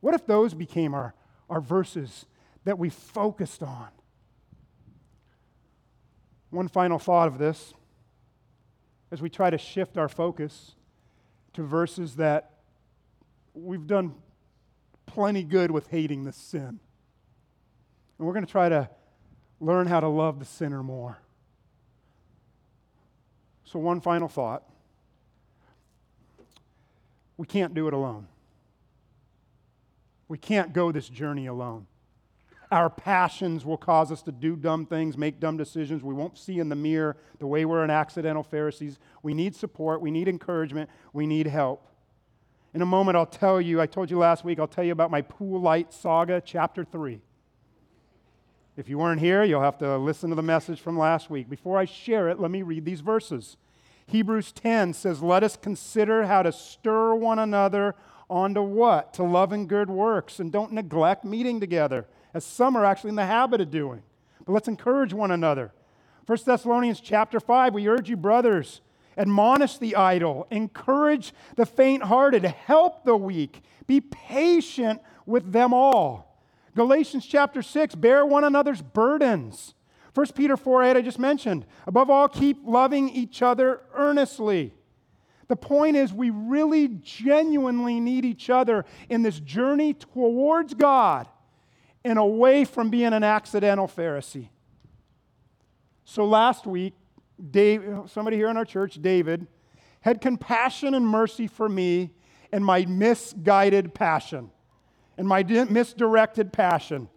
What 0.00 0.14
if 0.14 0.26
those 0.26 0.54
became 0.54 0.94
our, 0.94 1.14
our 1.48 1.60
verses 1.60 2.26
that 2.64 2.78
we 2.78 2.90
focused 2.90 3.62
on? 3.62 3.88
One 6.52 6.68
final 6.68 6.98
thought 6.98 7.28
of 7.28 7.38
this 7.38 7.72
as 9.10 9.22
we 9.22 9.30
try 9.30 9.48
to 9.48 9.56
shift 9.56 9.96
our 9.96 10.08
focus 10.08 10.74
to 11.54 11.62
verses 11.62 12.16
that 12.16 12.50
we've 13.54 13.86
done 13.86 14.14
plenty 15.06 15.44
good 15.44 15.70
with 15.70 15.86
hating 15.88 16.24
the 16.24 16.32
sin. 16.32 16.78
And 18.18 18.26
we're 18.26 18.34
going 18.34 18.44
to 18.44 18.52
try 18.52 18.68
to 18.68 18.90
learn 19.60 19.86
how 19.86 20.00
to 20.00 20.08
love 20.08 20.40
the 20.40 20.44
sinner 20.44 20.82
more. 20.82 21.16
So, 23.64 23.78
one 23.78 24.02
final 24.02 24.28
thought 24.28 24.62
we 27.38 27.46
can't 27.46 27.72
do 27.72 27.88
it 27.88 27.94
alone. 27.94 28.28
We 30.28 30.36
can't 30.36 30.74
go 30.74 30.92
this 30.92 31.08
journey 31.08 31.46
alone. 31.46 31.86
Our 32.72 32.88
passions 32.88 33.66
will 33.66 33.76
cause 33.76 34.10
us 34.10 34.22
to 34.22 34.32
do 34.32 34.56
dumb 34.56 34.86
things, 34.86 35.18
make 35.18 35.38
dumb 35.38 35.58
decisions. 35.58 36.02
We 36.02 36.14
won't 36.14 36.38
see 36.38 36.58
in 36.58 36.70
the 36.70 36.74
mirror 36.74 37.18
the 37.38 37.46
way 37.46 37.66
we're 37.66 37.84
an 37.84 37.90
accidental 37.90 38.42
Pharisees. 38.42 38.98
We 39.22 39.34
need 39.34 39.54
support. 39.54 40.00
We 40.00 40.10
need 40.10 40.26
encouragement. 40.26 40.88
We 41.12 41.26
need 41.26 41.46
help. 41.46 41.86
In 42.72 42.80
a 42.80 42.86
moment, 42.86 43.18
I'll 43.18 43.26
tell 43.26 43.60
you, 43.60 43.78
I 43.78 43.84
told 43.84 44.10
you 44.10 44.16
last 44.16 44.42
week, 44.42 44.58
I'll 44.58 44.66
tell 44.66 44.84
you 44.84 44.92
about 44.92 45.10
my 45.10 45.20
pool 45.20 45.60
light 45.60 45.92
saga, 45.92 46.40
chapter 46.42 46.82
3. 46.82 47.20
If 48.78 48.88
you 48.88 48.96
weren't 48.96 49.20
here, 49.20 49.44
you'll 49.44 49.60
have 49.60 49.76
to 49.78 49.98
listen 49.98 50.30
to 50.30 50.36
the 50.36 50.40
message 50.40 50.80
from 50.80 50.98
last 50.98 51.28
week. 51.28 51.50
Before 51.50 51.78
I 51.78 51.84
share 51.84 52.30
it, 52.30 52.40
let 52.40 52.50
me 52.50 52.62
read 52.62 52.86
these 52.86 53.02
verses. 53.02 53.58
Hebrews 54.06 54.50
10 54.50 54.94
says, 54.94 55.22
Let 55.22 55.44
us 55.44 55.58
consider 55.58 56.24
how 56.24 56.42
to 56.42 56.52
stir 56.52 57.14
one 57.14 57.38
another 57.38 57.96
onto 58.30 58.62
what? 58.62 59.12
To 59.12 59.24
love 59.24 59.52
and 59.52 59.68
good 59.68 59.90
works, 59.90 60.40
and 60.40 60.50
don't 60.50 60.72
neglect 60.72 61.22
meeting 61.22 61.60
together 61.60 62.06
as 62.34 62.44
some 62.44 62.76
are 62.76 62.84
actually 62.84 63.10
in 63.10 63.16
the 63.16 63.26
habit 63.26 63.60
of 63.60 63.70
doing. 63.70 64.02
But 64.44 64.52
let's 64.52 64.68
encourage 64.68 65.12
one 65.12 65.30
another. 65.30 65.72
1 66.26 66.38
Thessalonians 66.44 67.00
chapter 67.00 67.40
5, 67.40 67.74
we 67.74 67.88
urge 67.88 68.08
you, 68.08 68.16
brothers, 68.16 68.80
admonish 69.18 69.78
the 69.78 69.96
idle, 69.96 70.46
encourage 70.50 71.34
the 71.56 71.66
faint 71.66 72.04
hearted, 72.04 72.44
help 72.44 73.04
the 73.04 73.16
weak, 73.16 73.62
be 73.86 74.00
patient 74.00 75.00
with 75.26 75.52
them 75.52 75.74
all. 75.74 76.40
Galatians 76.74 77.26
chapter 77.26 77.60
6, 77.60 77.94
bear 77.96 78.24
one 78.24 78.44
another's 78.44 78.80
burdens. 78.80 79.74
1 80.14 80.26
Peter 80.34 80.56
4 80.56 80.84
8, 80.84 80.96
I 80.96 81.02
just 81.02 81.18
mentioned. 81.18 81.66
Above 81.86 82.08
all, 82.10 82.28
keep 82.28 82.58
loving 82.64 83.08
each 83.08 83.42
other 83.42 83.80
earnestly. 83.94 84.74
The 85.48 85.56
point 85.56 85.96
is, 85.96 86.12
we 86.12 86.30
really 86.30 86.88
genuinely 86.88 88.00
need 88.00 88.24
each 88.24 88.48
other 88.48 88.84
in 89.10 89.22
this 89.22 89.40
journey 89.40 89.92
towards 89.92 90.72
God 90.74 91.28
and 92.04 92.18
away 92.18 92.64
from 92.64 92.90
being 92.90 93.12
an 93.12 93.22
accidental 93.22 93.86
Pharisee. 93.86 94.48
So 96.04 96.24
last 96.24 96.66
week, 96.66 96.94
Dave, 97.50 97.84
somebody 98.06 98.36
here 98.36 98.48
in 98.48 98.56
our 98.56 98.64
church, 98.64 99.00
David, 99.00 99.46
had 100.00 100.20
compassion 100.20 100.94
and 100.94 101.06
mercy 101.06 101.46
for 101.46 101.68
me 101.68 102.10
and 102.52 102.64
my 102.64 102.84
misguided 102.86 103.94
passion 103.94 104.50
and 105.16 105.26
my 105.26 105.42
misdirected 105.42 106.52
passion. 106.52 107.08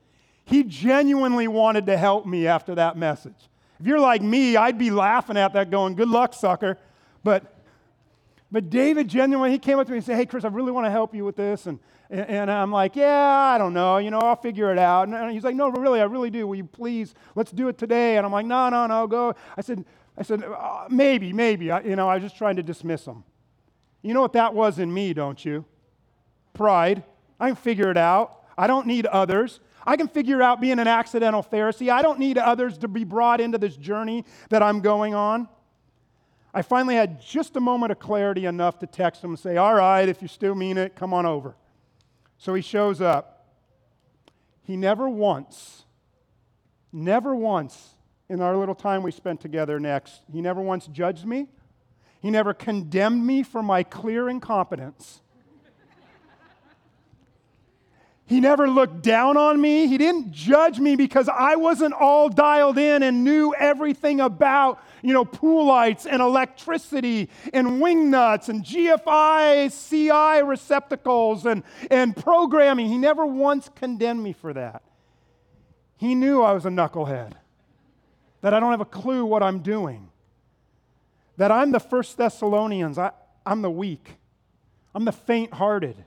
He 0.46 0.64
genuinely 0.64 1.48
wanted 1.48 1.88
to 1.88 1.98
help 1.98 2.26
me 2.26 2.46
after 2.46 2.76
that 2.76 2.98
message. 2.98 3.50
If 3.80 3.88
you're 3.88 4.00
like 4.00 4.22
me, 4.22 4.56
I'd 4.56 4.78
be 4.78 4.92
laughing 4.92 5.38
at 5.38 5.54
that 5.54 5.72
going, 5.72 5.96
good 5.96 6.10
luck, 6.10 6.34
sucker. 6.34 6.78
But 7.24 7.56
but 8.52 8.70
David 8.70 9.08
genuinely, 9.08 9.52
he 9.52 9.60
came 9.60 9.80
up 9.80 9.88
to 9.88 9.92
me 9.92 9.98
and 9.98 10.06
said, 10.06 10.16
Hey, 10.16 10.26
Chris, 10.26 10.46
I 10.46 10.48
really 10.48 10.72
want 10.72 10.86
to 10.86 10.92
help 10.92 11.14
you 11.14 11.26
with 11.26 11.36
this. 11.36 11.66
And, 11.66 11.80
and 12.10 12.52
I'm 12.52 12.72
like, 12.72 12.96
Yeah, 12.96 13.52
I 13.54 13.58
don't 13.58 13.74
know. 13.74 13.98
You 13.98 14.12
know, 14.12 14.20
I'll 14.20 14.36
figure 14.36 14.72
it 14.72 14.78
out. 14.78 15.08
And 15.08 15.32
he's 15.32 15.44
like, 15.44 15.56
No, 15.56 15.70
really, 15.70 16.02
I 16.02 16.06
really 16.06 16.30
do. 16.30 16.48
Will 16.48 16.56
you 16.56 16.66
please, 16.66 17.14
let's 17.36 17.52
do 17.52 17.68
it 17.68 17.78
today? 17.78 18.18
And 18.18 18.26
I'm 18.26 18.32
like, 18.32 18.46
No, 18.46 18.70
no, 18.70 18.88
no, 18.88 19.08
go. 19.08 19.36
I 19.58 19.62
said, 19.62 19.86
I 20.18 20.24
said, 20.24 20.44
uh, 20.44 20.88
maybe, 20.90 21.34
maybe. 21.34 21.72
I, 21.72 21.82
you 21.82 21.96
know, 21.96 22.08
I 22.08 22.16
was 22.16 22.24
just 22.24 22.38
trying 22.38 22.56
to 22.56 22.64
dismiss 22.64 23.06
him. 23.06 23.24
You 24.02 24.14
know 24.14 24.22
what 24.22 24.34
that 24.34 24.54
was 24.54 24.80
in 24.80 24.94
me, 24.94 25.14
don't 25.14 25.44
you? 25.44 25.66
Pride. 26.54 27.04
I 27.40 27.48
can 27.48 27.56
figure 27.56 27.90
it 27.92 27.98
out. 27.98 28.44
I 28.58 28.68
don't 28.68 28.88
need 28.88 29.06
others. 29.08 29.60
I 29.86 29.98
can 29.98 30.08
figure 30.08 30.42
out 30.42 30.62
being 30.62 30.80
an 30.80 30.88
accidental 30.88 31.44
Pharisee. 31.44 31.92
I 31.92 32.02
don't 32.02 32.20
need 32.20 32.38
others 32.38 32.78
to 32.80 32.88
be 32.88 33.04
brought 33.04 33.42
into 33.42 33.58
this 33.58 33.76
journey 33.76 34.24
that 34.50 34.64
I'm 34.64 34.80
going 34.80 35.14
on. 35.14 35.50
I 36.54 36.62
finally 36.62 36.96
had 36.96 37.22
just 37.22 37.58
a 37.58 37.60
moment 37.60 37.92
of 37.92 38.00
clarity 38.00 38.46
enough 38.46 38.80
to 38.80 38.88
text 38.88 39.24
him 39.24 39.32
and 39.32 39.40
say, 39.40 39.58
All 39.58 39.76
right, 39.76 40.08
if 40.08 40.22
you 40.22 40.30
still 40.30 40.56
mean 40.56 40.78
it, 40.78 40.96
come 40.96 41.14
on 41.14 41.26
over. 41.26 41.56
So 42.38 42.54
he 42.54 42.62
shows 42.62 43.02
up. 43.02 43.48
He 44.64 44.76
never 44.76 45.08
once, 45.08 45.86
never 46.92 47.36
once 47.36 47.96
in 48.30 48.42
our 48.42 48.58
little 48.58 48.74
time 48.74 49.04
we 49.04 49.12
spent 49.12 49.40
together 49.40 49.80
next, 49.80 50.22
he 50.32 50.42
never 50.42 50.62
once 50.62 50.88
judged 50.88 51.26
me. 51.26 51.48
He 52.22 52.32
never 52.32 52.56
condemned 52.56 53.26
me 53.26 53.44
for 53.44 53.62
my 53.62 53.84
clear 53.84 54.28
incompetence. 54.28 55.22
He 58.28 58.40
never 58.40 58.68
looked 58.68 59.04
down 59.04 59.38
on 59.38 59.62
me. 59.62 59.86
He 59.86 60.00
didn't 60.00 60.32
judge 60.32 60.80
me 60.80 60.96
because 60.96 61.30
I 61.30 61.58
wasn't 61.58 61.94
all 61.94 62.28
dialed 62.28 62.80
in 62.80 63.04
and 63.04 63.24
knew 63.24 63.54
everything 63.54 64.20
about, 64.20 64.84
you 65.04 65.14
know, 65.14 65.24
pool 65.24 65.68
lights 65.68 66.08
and 66.08 66.24
electricity 66.24 67.30
and 67.54 67.80
wing 67.80 68.10
nuts 68.10 68.50
and 68.50 68.64
GFI 68.64 69.70
CI 69.90 70.44
receptacles 70.44 71.46
and, 71.46 71.62
and 71.92 72.16
programming. 72.16 72.88
He 72.88 72.98
never 72.98 73.28
once 73.28 73.70
condemned 73.76 74.24
me 74.24 74.34
for 74.34 74.54
that. 74.54 74.82
He 75.98 76.16
knew 76.16 76.42
I 76.42 76.54
was 76.54 76.66
a 76.66 76.70
knucklehead, 76.70 77.34
that 78.42 78.56
I 78.56 78.60
don't 78.60 78.72
have 78.72 78.82
a 78.82 78.86
clue 78.86 79.24
what 79.24 79.44
I'm 79.44 79.60
doing, 79.60 80.10
that 81.38 81.52
I'm 81.52 81.72
the 81.72 81.80
First 81.80 82.18
Thessalonians. 82.18 82.98
I, 82.98 83.12
I'm 83.46 83.62
the 83.62 83.70
weak, 83.70 84.16
I'm 84.96 85.06
the 85.06 85.12
faint 85.12 85.54
hearted 85.54 86.04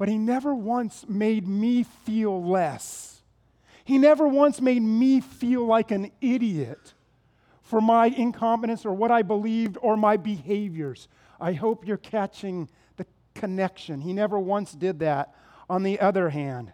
but 0.00 0.08
he 0.08 0.16
never 0.16 0.54
once 0.54 1.04
made 1.10 1.46
me 1.46 1.82
feel 1.82 2.42
less. 2.42 3.20
He 3.84 3.98
never 3.98 4.26
once 4.26 4.58
made 4.58 4.80
me 4.80 5.20
feel 5.20 5.66
like 5.66 5.90
an 5.90 6.10
idiot 6.22 6.94
for 7.60 7.82
my 7.82 8.06
incompetence 8.06 8.86
or 8.86 8.94
what 8.94 9.10
I 9.10 9.20
believed 9.20 9.76
or 9.82 9.98
my 9.98 10.16
behaviors. 10.16 11.06
I 11.38 11.52
hope 11.52 11.86
you're 11.86 11.98
catching 11.98 12.70
the 12.96 13.04
connection. 13.34 14.00
He 14.00 14.14
never 14.14 14.38
once 14.38 14.72
did 14.72 15.00
that. 15.00 15.34
On 15.68 15.82
the 15.82 16.00
other 16.00 16.30
hand, 16.30 16.72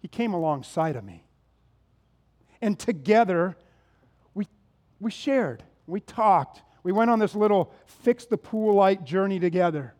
he 0.00 0.08
came 0.08 0.34
alongside 0.34 0.96
of 0.96 1.04
me. 1.04 1.22
And 2.60 2.76
together, 2.76 3.56
we, 4.34 4.48
we 4.98 5.12
shared, 5.12 5.62
we 5.86 6.00
talked, 6.00 6.62
we 6.82 6.90
went 6.90 7.08
on 7.08 7.20
this 7.20 7.36
little 7.36 7.72
fix 7.86 8.26
the 8.26 8.36
pool 8.36 8.74
light 8.74 9.04
journey 9.04 9.38
together. 9.38 9.94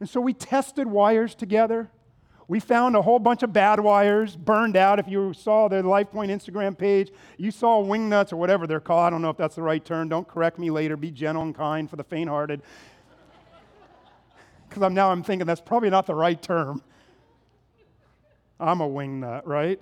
And 0.00 0.08
so 0.08 0.20
we 0.20 0.34
tested 0.34 0.86
wires 0.86 1.34
together. 1.34 1.90
We 2.48 2.60
found 2.60 2.94
a 2.94 3.02
whole 3.02 3.18
bunch 3.18 3.42
of 3.42 3.52
bad 3.52 3.80
wires 3.80 4.36
burned 4.36 4.76
out. 4.76 4.98
If 5.00 5.08
you 5.08 5.32
saw 5.34 5.66
the 5.66 5.82
LifePoint 5.82 6.30
Instagram 6.30 6.78
page, 6.78 7.10
you 7.38 7.50
saw 7.50 7.80
wing 7.80 8.08
nuts 8.08 8.32
or 8.32 8.36
whatever 8.36 8.66
they're 8.66 8.78
called. 8.78 9.06
I 9.06 9.10
don't 9.10 9.22
know 9.22 9.30
if 9.30 9.36
that's 9.36 9.56
the 9.56 9.62
right 9.62 9.84
term. 9.84 10.08
Don't 10.08 10.28
correct 10.28 10.58
me 10.58 10.70
later. 10.70 10.96
Be 10.96 11.10
gentle 11.10 11.42
and 11.42 11.54
kind 11.54 11.90
for 11.90 11.96
the 11.96 12.04
faint 12.04 12.30
hearted. 12.30 12.62
Because 14.68 14.82
I'm, 14.82 14.94
now 14.94 15.10
I'm 15.10 15.24
thinking 15.24 15.46
that's 15.46 15.60
probably 15.60 15.90
not 15.90 16.06
the 16.06 16.14
right 16.14 16.40
term. 16.40 16.82
I'm 18.60 18.80
a 18.80 18.86
wing 18.86 19.20
nut, 19.20 19.46
right? 19.46 19.80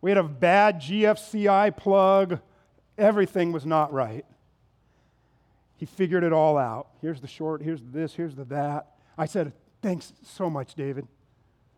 We 0.00 0.10
had 0.10 0.18
a 0.18 0.22
bad 0.22 0.80
GFCI 0.80 1.76
plug. 1.76 2.40
Everything 2.96 3.52
was 3.52 3.64
not 3.64 3.92
right. 3.92 4.24
He 5.78 5.86
figured 5.86 6.24
it 6.24 6.32
all 6.32 6.58
out. 6.58 6.88
Here's 7.00 7.20
the 7.20 7.28
short, 7.28 7.62
here's 7.62 7.82
this, 7.82 8.12
here's 8.12 8.34
the 8.34 8.44
that. 8.46 8.96
I 9.16 9.26
said, 9.26 9.52
Thanks 9.80 10.12
so 10.24 10.50
much, 10.50 10.74
David. 10.74 11.06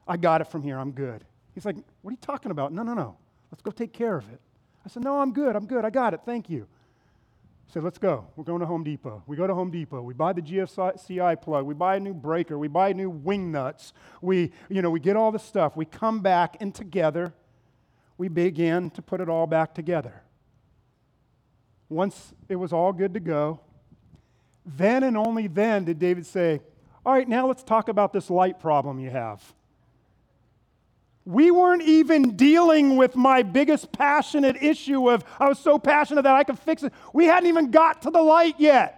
I 0.09 0.17
got 0.17 0.41
it 0.41 0.47
from 0.47 0.63
here. 0.63 0.79
I'm 0.79 0.93
good. 0.93 1.23
He's 1.55 1.67
like, 1.67 1.77
What 2.01 2.11
are 2.11 2.13
you 2.13 2.19
talking 2.21 2.51
about? 2.51 2.73
No, 2.73 2.83
no, 2.83 2.95
no. 2.95 3.19
Let's 3.53 3.61
go 3.63 3.71
take 3.71 3.93
care 3.93 4.17
of 4.17 4.27
it. 4.33 4.41
I 4.85 4.89
said, 4.89 5.05
No, 5.05 5.21
I'm 5.21 5.33
good. 5.33 5.55
I'm 5.55 5.67
good. 5.67 5.85
I 5.85 5.91
got 5.91 6.15
it. 6.15 6.21
Thank 6.25 6.49
you. 6.49 6.67
I 7.69 7.73
said, 7.75 7.85
Let's 7.85 7.99
go. 7.99 8.27
We're 8.37 8.45
going 8.45 8.61
to 8.61 8.67
Home 8.67 8.83
Depot. 8.83 9.23
We 9.27 9.37
go 9.37 9.47
to 9.47 9.55
Home 9.55 9.71
Depot. 9.71 10.01
We 10.01 10.15
buy 10.15 10.33
the 10.33 10.41
GFCI 10.41 11.43
plug. 11.43 11.67
We 11.67 11.75
buy 11.75 11.97
a 11.97 12.01
new 12.01 12.15
breaker. 12.15 12.59
We 12.59 12.69
buy 12.69 12.95
new 12.95 13.11
wing 13.11 13.53
nuts. 13.53 13.93
We, 14.23 14.51
you 14.71 14.81
know, 14.81 14.89
we 14.89 15.01
get 15.01 15.15
all 15.15 15.31
the 15.31 15.39
stuff. 15.39 15.77
We 15.77 15.85
come 15.85 16.21
back, 16.21 16.57
and 16.61 16.75
together, 16.75 17.35
we 18.17 18.29
begin 18.29 18.89
to 18.93 19.03
put 19.03 19.21
it 19.21 19.29
all 19.29 19.47
back 19.47 19.75
together. 19.75 20.23
Once 21.91 22.33
it 22.49 22.57
was 22.57 22.73
all 22.73 22.95
good 22.95 23.13
to 23.13 23.21
go, 23.21 23.61
then 24.77 25.03
and 25.03 25.17
only 25.17 25.47
then 25.47 25.85
did 25.85 25.99
David 25.99 26.27
say, 26.27 26.61
All 27.05 27.13
right, 27.13 27.29
now 27.29 27.47
let's 27.47 27.63
talk 27.63 27.89
about 27.89 28.13
this 28.13 28.31
light 28.31 28.61
problem 28.61 28.99
you 28.99 29.11
have. 29.11 29.43
We 31.25 31.51
weren't 31.51 31.83
even 31.83 32.37
dealing 32.37 32.97
with 32.97 33.15
my 33.15 33.43
biggest 33.43 33.93
passionate 33.93 34.63
issue 34.63 35.11
of 35.11 35.25
I 35.39 35.49
was 35.49 35.59
so 35.59 35.79
passionate 35.79 36.23
that 36.23 36.35
I 36.35 36.45
could 36.45 36.59
fix 36.59 36.83
it. 36.83 36.93
We 37.13 37.27
hadn't 37.27 37.49
even 37.49 37.71
got 37.71 38.03
to 38.03 38.11
the 38.11 38.23
light 38.23 38.55
yet. 38.59 38.97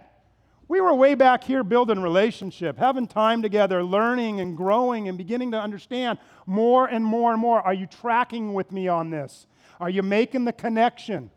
We 0.67 0.79
were 0.81 0.93
way 0.95 1.13
back 1.13 1.43
here 1.43 1.63
building 1.63 2.01
relationship, 2.01 2.77
having 2.77 3.05
time 3.05 3.41
together, 3.41 3.83
learning 3.83 4.39
and 4.39 4.55
growing 4.55 5.09
and 5.09 5.17
beginning 5.17 5.51
to 5.51 5.59
understand 5.59 6.17
more 6.45 6.87
and 6.87 7.03
more 7.03 7.31
and 7.31 7.39
more. 7.39 7.61
Are 7.61 7.73
you 7.73 7.85
tracking 7.85 8.53
with 8.53 8.71
me 8.71 8.87
on 8.87 9.09
this? 9.09 9.45
Are 9.79 9.89
you 9.89 10.01
making 10.01 10.45
the 10.45 10.53
connection? 10.53 11.29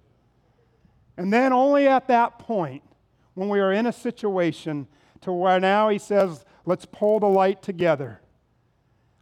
And 1.16 1.33
then 1.33 1.53
only 1.53 1.88
at 1.88 2.09
that 2.09 2.38
point 2.38 2.83
when 3.37 3.51
we 3.51 3.61
are 3.61 3.70
in 3.70 3.87
a 3.87 3.92
situation 3.92 4.88
to 5.20 5.31
where 5.31 5.61
now 5.61 5.90
he 5.90 5.99
says, 5.99 6.44
let's 6.64 6.87
pull 6.87 7.20
the 7.20 7.27
light 7.27 7.62
together. 7.62 8.20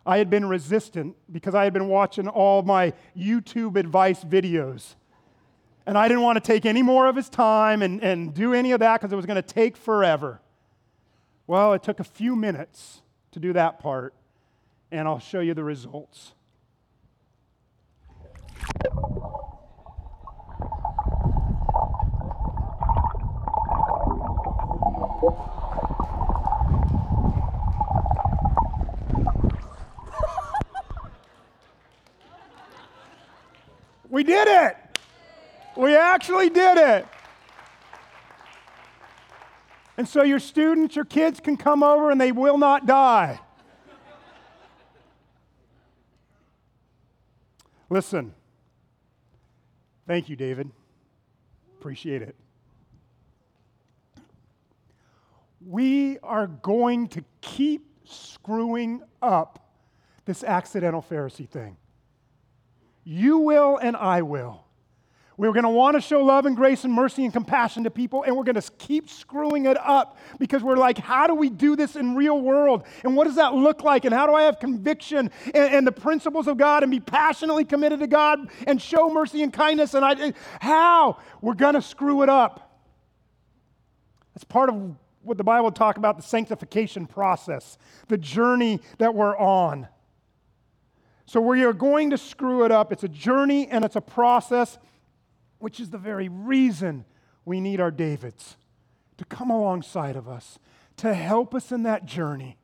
I 0.07 0.19
had 0.19 0.31
been 0.31 0.47
resistant 0.47 1.17
because 1.31 1.55
I 1.55 1.65
had 1.65 1.73
been 1.73 1.89
watching 1.89 2.29
all 2.29 2.63
my 2.63 2.93
YouTube 3.19 3.77
advice 3.77 4.23
videos. 4.23 4.95
And 5.85 5.99
I 5.99 6.07
didn't 6.07 6.23
want 6.23 6.37
to 6.37 6.41
take 6.41 6.65
any 6.65 6.81
more 6.81 7.09
of 7.09 7.17
his 7.17 7.29
time 7.29 7.83
and, 7.83 8.03
and 8.03 8.33
do 8.33 8.55
any 8.55 8.71
of 8.71 8.81
that 8.81 9.01
because 9.01 9.13
it 9.13 9.17
was 9.17 9.27
going 9.27 9.43
to 9.43 9.43
take 9.43 9.77
forever. 9.77 10.41
Well, 11.49 11.73
it 11.73 11.83
took 11.83 11.99
a 11.99 12.05
few 12.05 12.37
minutes 12.37 13.03
to 13.33 13.41
do 13.41 13.53
that 13.55 13.81
part, 13.81 14.15
and 14.93 15.09
I'll 15.09 15.19
show 15.19 15.41
you 15.41 15.55
the 15.55 15.65
results. 15.65 16.35
We 34.11 34.23
did 34.23 34.47
it. 34.47 34.77
We 35.77 35.97
actually 35.97 36.49
did 36.49 36.79
it. 36.79 37.05
And 39.97 40.09
so 40.09 40.23
your 40.23 40.39
students, 40.39 40.95
your 40.95 41.05
kids 41.05 41.41
can 41.41 41.57
come 41.57 41.83
over 41.83 42.13
and 42.13 42.21
they 42.21 42.31
will 42.31 42.57
not 42.57 42.87
die. 42.87 43.41
Listen. 47.91 48.35
Thank 50.07 50.29
you, 50.29 50.37
David. 50.37 50.71
Appreciate 51.81 52.23
it. 52.23 52.37
We 55.67 56.19
are 56.19 56.47
going 56.47 57.09
to 57.09 57.25
keep 57.41 57.87
screwing 58.05 59.03
up 59.23 59.61
this 60.25 60.45
accidental 60.45 61.03
Pharisee 61.03 61.49
thing. 61.49 61.77
You 63.05 63.39
will, 63.39 63.77
and 63.79 63.97
I 63.97 64.23
will. 64.23 64.65
We're 65.37 65.53
going 65.53 65.65
to 65.65 65.71
want 65.71 65.97
to 65.97 66.01
show 66.01 66.23
love 66.23 66.47
and 66.47 66.55
grace 66.55 66.85
and 66.85 66.93
mercy 66.93 67.25
and 67.25 67.33
compassion 67.33 67.85
to 67.85 67.91
people, 67.91 68.23
and 68.23 68.37
we're 68.37 68.45
going 68.45 68.61
to 68.61 68.71
keep 68.79 69.09
screwing 69.09 69.67
it 69.67 69.77
up 69.79 70.17
because 70.39 70.63
we're 70.63 70.77
like, 70.77 70.97
how 70.97 71.27
do 71.27 71.35
we 71.35 71.51
do 71.51 71.75
this 71.75 71.97
in 71.97 72.15
real 72.15 72.41
world? 72.41 72.85
And 73.03 73.17
what 73.17 73.25
does 73.25 73.35
that 73.37 73.53
look 73.53 73.83
like? 73.83 74.05
And 74.05 74.15
how 74.15 74.27
do 74.27 74.35
I 74.35 74.45
have 74.45 74.61
conviction 74.61 75.31
and, 75.47 75.75
and 75.75 75.87
the 75.87 75.93
principles 75.93 76.47
of 76.47 76.57
God 76.57 76.85
and 76.85 76.93
be 76.93 77.01
passionately 77.01 77.65
committed 77.65 77.99
to 78.01 78.07
God 78.07 78.49
and 78.67 78.81
show 78.81 79.11
mercy 79.11 79.43
and 79.43 79.53
kindness? 79.53 79.95
And 79.95 80.05
I, 80.05 80.13
eh, 80.13 80.33
how? 80.61 81.19
We're 81.41 81.55
going 81.55 81.75
to 81.75 81.83
screw 81.83 82.23
it 82.23 82.29
up. 82.29 82.71
That's 84.35 84.45
part 84.45 84.69
of 84.69 84.95
what 85.25 85.39
the 85.39 85.45
Bible 85.45 85.73
talk 85.73 85.97
about 85.97 86.17
the 86.17 86.23
sanctification 86.23 87.07
process, 87.07 87.79
the 88.09 88.19
journey 88.19 88.81
that 88.99 89.15
we're 89.15 89.37
on. 89.37 89.89
So 91.27 91.41
we 91.41 91.65
are 91.65 91.73
going 91.73 92.11
to 92.11 92.19
screw 92.19 92.65
it 92.65 92.71
up. 92.71 92.93
It's 92.93 93.05
a 93.05 93.09
journey 93.09 93.67
and 93.69 93.85
it's 93.85 93.97
a 93.97 94.01
process, 94.01 94.79
which 95.59 95.81
is 95.81 95.91
the 95.91 95.99
very 95.99 96.29
reason 96.29 97.05
we 97.45 97.61
need 97.61 97.81
our 97.81 97.91
Davids 97.91 98.57
to 99.17 99.25
come 99.25 99.51
alongside 99.51 100.17
of 100.17 100.29
us, 100.29 100.59
to 100.99 101.15
help 101.15 101.55
us 101.55 101.73
in 101.73 101.85
that 101.85 102.05
journey. 102.05 102.59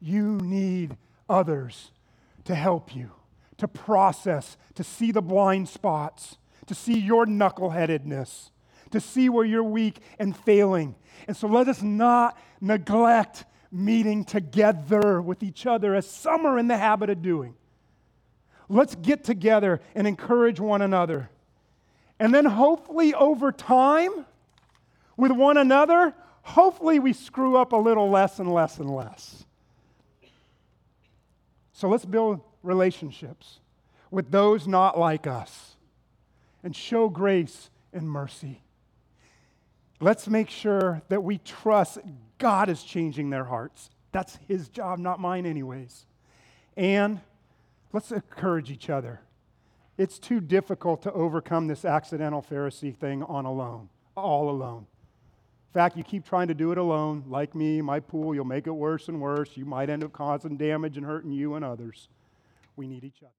You 0.00 0.38
need 0.38 0.96
others 1.28 1.90
to 2.44 2.54
help 2.54 2.94
you, 2.94 3.10
to 3.56 3.66
process, 3.66 4.56
to 4.74 4.84
see 4.84 5.10
the 5.10 5.22
blind 5.22 5.68
spots, 5.68 6.36
to 6.66 6.74
see 6.74 6.98
your 6.98 7.26
knuckleheadedness, 7.26 8.50
to 8.94 9.00
see 9.00 9.28
where 9.28 9.44
you're 9.44 9.62
weak 9.62 10.00
and 10.18 10.36
failing. 10.36 10.94
And 11.28 11.36
so 11.36 11.46
let 11.46 11.68
us 11.68 11.82
not 11.82 12.38
neglect 12.60 13.44
meeting 13.70 14.24
together 14.24 15.20
with 15.20 15.42
each 15.42 15.66
other 15.66 15.94
as 15.94 16.08
some 16.08 16.46
are 16.46 16.58
in 16.58 16.68
the 16.68 16.76
habit 16.76 17.10
of 17.10 17.22
doing. 17.22 17.54
Let's 18.68 18.94
get 18.94 19.24
together 19.24 19.80
and 19.94 20.06
encourage 20.06 20.58
one 20.58 20.80
another. 20.80 21.28
And 22.18 22.32
then 22.32 22.44
hopefully 22.44 23.12
over 23.12 23.52
time, 23.52 24.24
with 25.16 25.32
one 25.32 25.56
another, 25.56 26.14
hopefully 26.42 26.98
we 26.98 27.12
screw 27.12 27.56
up 27.56 27.72
a 27.72 27.76
little 27.76 28.10
less 28.10 28.38
and 28.38 28.52
less 28.52 28.78
and 28.78 28.88
less. 28.88 29.44
So 31.72 31.88
let's 31.88 32.04
build 32.04 32.40
relationships 32.62 33.58
with 34.10 34.30
those 34.30 34.66
not 34.66 34.98
like 34.98 35.26
us 35.26 35.76
and 36.62 36.74
show 36.74 37.08
grace 37.08 37.68
and 37.92 38.08
mercy. 38.08 38.63
Let's 40.04 40.28
make 40.28 40.50
sure 40.50 41.00
that 41.08 41.24
we 41.24 41.38
trust 41.38 41.96
God 42.36 42.68
is 42.68 42.82
changing 42.82 43.30
their 43.30 43.44
hearts. 43.44 43.88
That's 44.12 44.38
His 44.46 44.68
job, 44.68 44.98
not 44.98 45.18
mine, 45.18 45.46
anyways. 45.46 46.04
And 46.76 47.22
let's 47.90 48.12
encourage 48.12 48.70
each 48.70 48.90
other. 48.90 49.22
It's 49.96 50.18
too 50.18 50.40
difficult 50.40 51.00
to 51.04 51.12
overcome 51.14 51.68
this 51.68 51.86
accidental 51.86 52.42
Pharisee 52.42 52.94
thing 52.94 53.22
on 53.22 53.46
alone, 53.46 53.88
all 54.14 54.50
alone. 54.50 54.84
In 55.68 55.72
fact, 55.72 55.96
you 55.96 56.04
keep 56.04 56.26
trying 56.26 56.48
to 56.48 56.54
do 56.54 56.70
it 56.70 56.76
alone, 56.76 57.24
like 57.26 57.54
me, 57.54 57.80
my 57.80 57.98
pool, 57.98 58.34
you'll 58.34 58.44
make 58.44 58.66
it 58.66 58.72
worse 58.72 59.08
and 59.08 59.22
worse. 59.22 59.56
You 59.56 59.64
might 59.64 59.88
end 59.88 60.04
up 60.04 60.12
causing 60.12 60.58
damage 60.58 60.98
and 60.98 61.06
hurting 61.06 61.32
you 61.32 61.54
and 61.54 61.64
others. 61.64 62.08
We 62.76 62.86
need 62.86 63.04
each 63.04 63.22
other. 63.22 63.34